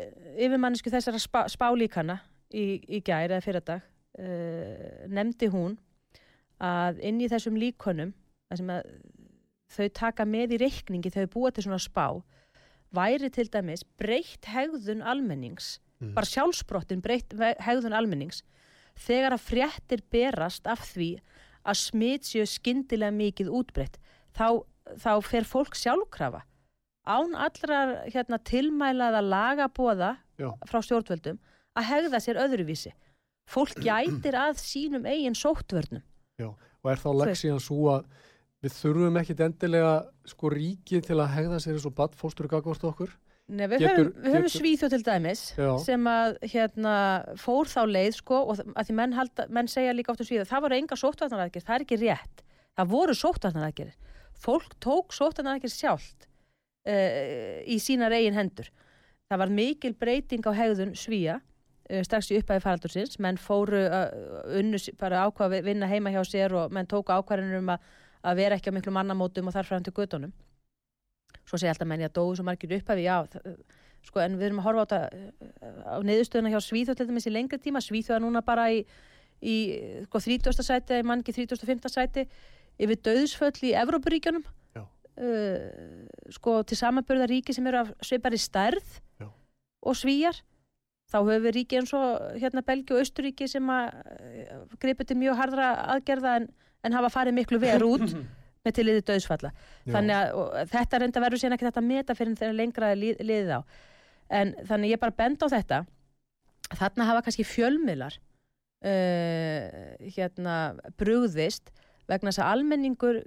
[0.47, 2.21] yfirmannisku þessara spá, spálíkana
[2.53, 3.83] í, í gær eða fyrradag
[4.19, 5.77] uh, nefndi hún
[6.63, 8.15] að inn í þessum líkonum
[9.77, 12.07] þau taka með í reikningi þau búa til svona spá
[12.97, 16.13] væri til dæmis breytt hegðun almennings Mhm.
[16.15, 17.33] bara sjálfsbrottin breytt
[17.65, 18.43] hegðun almennings
[19.01, 21.17] þegar að fréttir berast af því
[21.65, 23.97] að smitt séu skyndilega mikið útbreytt
[24.37, 24.61] þá,
[25.01, 26.45] þá fer fólk sjálfkrafa
[27.07, 30.51] án allrar hérna, tilmælaða lagabóða Já.
[30.69, 31.39] frá stjórnvöldum
[31.77, 32.93] að hegða sér öðruvísi.
[33.47, 36.03] Fólk gætir að sínum eigin sóttvörnum.
[36.43, 38.05] Og er þá leksíðan svo að
[38.63, 39.93] við þurfum ekkit endilega
[40.27, 43.11] sko ríkið til að hegða sér eins og badfóstur gagvart okkur?
[43.47, 45.71] Nei, við, Getur- höfum, höfum Svíþjóð til dæmis Já.
[45.83, 46.95] sem að hérna,
[47.39, 50.51] fór þá leið sko, og að því menn, halda, menn segja líka oft um Svíþjóð
[50.51, 52.43] það voru enga sóttvarnarækir, það er ekki rétt.
[52.77, 53.93] Það voru sóttvarnarækir
[54.43, 56.27] fólk tók sóttvarnarækir sjálft
[56.87, 58.71] uh, í sínar eigin hendur
[59.31, 64.09] það var mikil breyting á hegðun Svíja uh, strax í upphæði faraldursins menn fóru uh,
[64.59, 67.89] unnu s- bara ákvað að vinna heima hjá sér og menn tóku ákvarðanir um að,
[68.27, 70.33] að vera ekki á miklu mannamótum og þar fram til göttunum
[71.47, 73.53] svo segja alltaf menn ég að dóu svo margir upphafi, já, það,
[74.07, 77.33] sko, en við erum að horfa á þetta á niðurstöðuna hjá Svíþjóð til dæmis í
[77.35, 78.81] lengri tíma, Svíþjóð er núna bara í,
[79.47, 79.55] í
[80.09, 80.59] sko, 30.
[80.67, 81.87] sæti, mann ekki 35.
[81.93, 82.25] sæti
[82.83, 84.43] yfir döðsföll í Evrópuríkjunum.
[85.17, 86.05] Uh,
[86.35, 89.29] sko, til samanbörða ríki sem eru af svipari stærð Já.
[89.83, 90.41] og svíjar
[91.13, 95.19] þá höfum við ríki eins og hérna Belgi og Östuríki sem að uh, gripa til
[95.21, 96.49] mjög harðra aðgerða en,
[96.87, 98.07] en hafa farið miklu ver út
[98.67, 99.53] með til liðið döðsfalla
[99.87, 103.21] þannig að og, þetta reynda verður síðan ekki þetta að meta fyrir þegar lengra lið,
[103.23, 103.61] liðið á.
[104.37, 105.85] En þannig ég bara bend á þetta.
[106.75, 109.67] Þarna hafa kannski fjölmiðlar uh,
[110.17, 110.57] hérna
[110.99, 111.71] brugðist
[112.11, 113.21] vegna þess að almenningur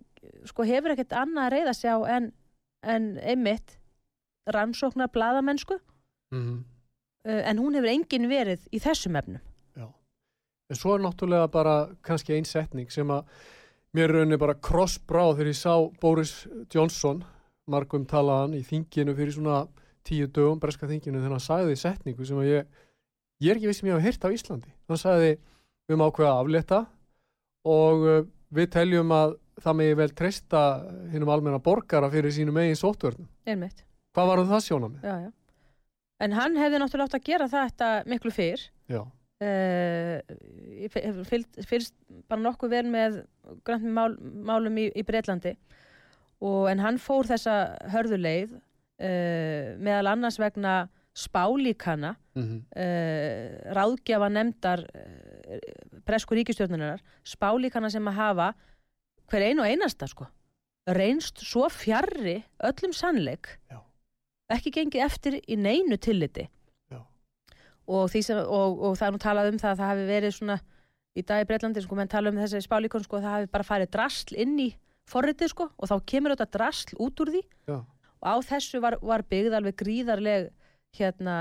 [0.50, 2.32] sko hefur ekkert annað að reyða sig á en,
[2.84, 3.78] en einmitt
[4.50, 5.78] rannsóknar bladamennsku
[6.34, 6.60] mm
[7.28, 9.46] uh, en hún hefur engin verið í þessum efnum.
[10.70, 13.26] En svo er náttúrulega bara kannski ein setning sem að
[13.98, 16.34] mér raunir bara krossbráð þegar ég sá Boris
[16.70, 17.24] Johnson,
[17.66, 19.64] margum talaðan í þinginu fyrir svona
[20.06, 22.70] tíu dögum, breska þinginu, þegar hann sagði setningu sem að ég,
[23.42, 24.76] ég er ekki vissum ég hafa heyrt á Íslandi.
[24.90, 25.32] Hann sagði
[25.90, 26.80] við um ákveða að aflétta
[27.74, 28.22] og uh,
[28.54, 30.64] við teljum að það megi vel treysta
[31.14, 33.30] hinnum almenna borgara fyrir sínum eigin sóttvörnum.
[33.46, 33.86] einmitt
[34.16, 35.06] Hvað var það sjónamið?
[35.06, 35.32] já, já.
[36.20, 38.64] En hann hefði náttúrulega átt að gera þetta miklu fyrr.
[38.92, 39.06] Já,
[39.40, 40.20] Uh,
[40.84, 41.94] ég fylgst, fylgst
[42.28, 43.22] bara nokkuð vel með
[43.64, 45.54] grönt mál, málum í, í Breitlandi
[46.44, 47.54] og en hann fór þessa
[47.94, 52.50] hörðuleið uh, meðal annars vegna spálíkana mm
[52.84, 55.64] uh, ráðgjafa nefndar uh,
[56.04, 58.50] presku ríkistjórnunar spálíkana sem að hafa
[59.30, 60.28] hver einu og einasta sko.
[60.90, 63.52] Reynst svo fjarrri öllum sannleik.
[63.70, 63.80] Já.
[64.50, 66.48] ekki gengið eftir í neinu tilliti.
[67.90, 70.58] Og, sem, og, og það er nú talað um það að það hafi verið svona
[71.18, 73.90] í dag í Breitlandi sko, menn tala um þessi spálíkon sko, það hafi bara farið
[73.96, 74.68] drasl inn í
[75.10, 77.42] forritið sko og þá kemur þetta drasl út úr því.
[77.72, 77.78] Já,
[78.20, 80.50] og á þessu var, var byggð alveg gríðarleg
[81.00, 81.36] hérna,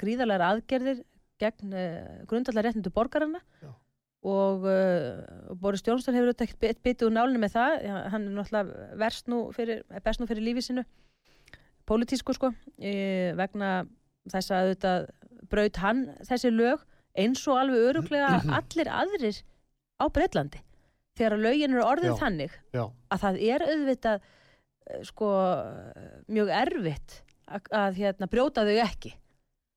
[0.00, 1.04] gríðarlegar aðgerðir
[1.40, 3.70] gegn uh, grundallar réttindu borgarana Já.
[4.26, 7.76] Og uh, Boris Jónsson hefur auðvitað ekkert bit- bitið úr nálinu með það.
[8.12, 10.84] Hann er náttúrulega verst nú fyrir, best nú fyrir lífi sinu
[11.88, 12.52] pólitísku sko.
[12.78, 13.70] E, vegna
[14.30, 15.06] þess að auðvitað
[15.50, 16.84] braut hann þessi lög
[17.18, 19.40] eins og alveg öruglega allir aðrir
[19.98, 20.60] á Breitlandi
[21.18, 22.18] þegar að lögin eru orðið Já.
[22.20, 25.30] þannig já, að það er auðvitað eh, sko
[26.30, 27.16] mjög erfitt
[27.50, 29.14] að, að hérna, brjóta þau ekki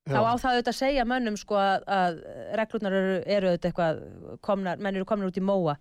[0.10, 2.22] þá á já, það auðvitað að segja mönnum sko að, að
[2.60, 4.02] reglurnar eru, eru auðvitað eitthvað
[4.44, 5.78] komnar, menn eru komnar út í móa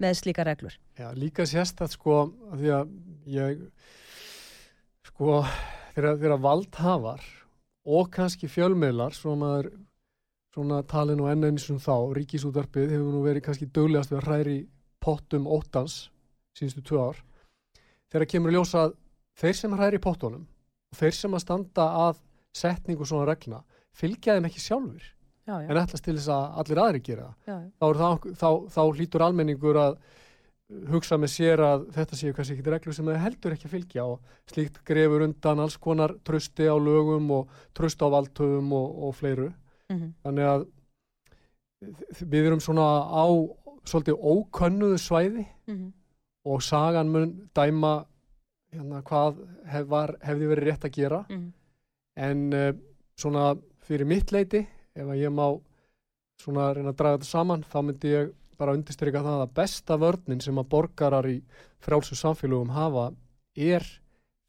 [0.00, 0.74] með slíka reglur.
[0.98, 2.94] Já, líka sérstætt sko, af því að
[3.30, 3.60] ég
[5.10, 5.42] sko,
[5.94, 7.24] þegar, valdhafar
[7.90, 9.52] og kannski fjölmiðlar svona,
[10.54, 14.56] svona talin og enn einsum þá, ríkisútarpið hefur nú verið kannski döglegast við að hræri
[15.00, 16.08] pottum óttans
[16.56, 17.22] síðustu tvö ár.
[18.10, 18.96] Þegar kemur ljósa að
[19.40, 20.48] þeir sem hræri pottunum
[20.90, 22.24] og þeir sem að standa að
[22.56, 23.62] setningu svona reglna
[23.96, 27.58] fylgja þeim ekki sjálfur já, já, en ætlast til þess að allir aðri gera já,
[27.78, 30.00] þá, það, þá, þá hlýtur almenningur að
[30.90, 34.04] hugsa með sér að þetta séu kannski ekki reglur sem það heldur ekki að fylgja
[34.06, 39.16] og slíkt grefur undan alls konar trösti á lögum og tröst á valdhöfum og, og
[39.18, 39.48] fleiru.
[39.90, 40.66] Mm þannig að
[42.28, 43.26] við erum svona á
[43.88, 45.92] svolítið ókönnuðu svæði -hmm.
[46.44, 48.04] og sagan mun dæma
[48.72, 51.24] hérna, hvað hef, var, hefði verið rétt að gera.
[51.28, 51.52] Mm
[52.16, 52.70] en uh,
[53.18, 53.54] svona
[53.86, 54.64] fyrir mitt leiti
[54.96, 55.46] ef að ég má
[56.40, 58.30] svona reyna að draga þetta saman þá myndi ég
[58.60, 61.38] bara undirstryka það að besta vörnin sem að borgarar í
[61.84, 63.10] frjálsum samfélögum hafa
[63.56, 63.86] er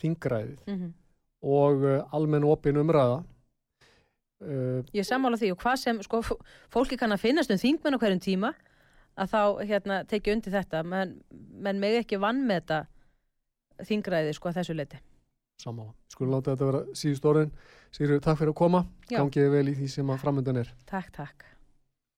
[0.02, 0.58] þingræðið.
[0.66, 0.92] -hmm.
[1.42, 3.24] og uh, almenn opin umræða.
[4.42, 6.22] Uh, Ég sammála því og hvað sem sko,
[6.70, 8.54] fólki kann að finnast um þingmenn á hverjum tíma
[9.16, 10.84] að þá hérna, tekja undir þetta.
[10.84, 12.86] Menn, menn meg ekki vann með þetta
[13.86, 15.00] þingræði sko að þessu leiti
[15.62, 15.94] samála.
[16.12, 17.56] Skulum láta þetta vera síðust orðin.
[17.92, 18.86] Sigurður, takk fyrir að koma.
[19.08, 19.20] Já.
[19.22, 20.76] Gangiði vel í því sem að framöndan er.
[20.90, 21.51] Takk, takk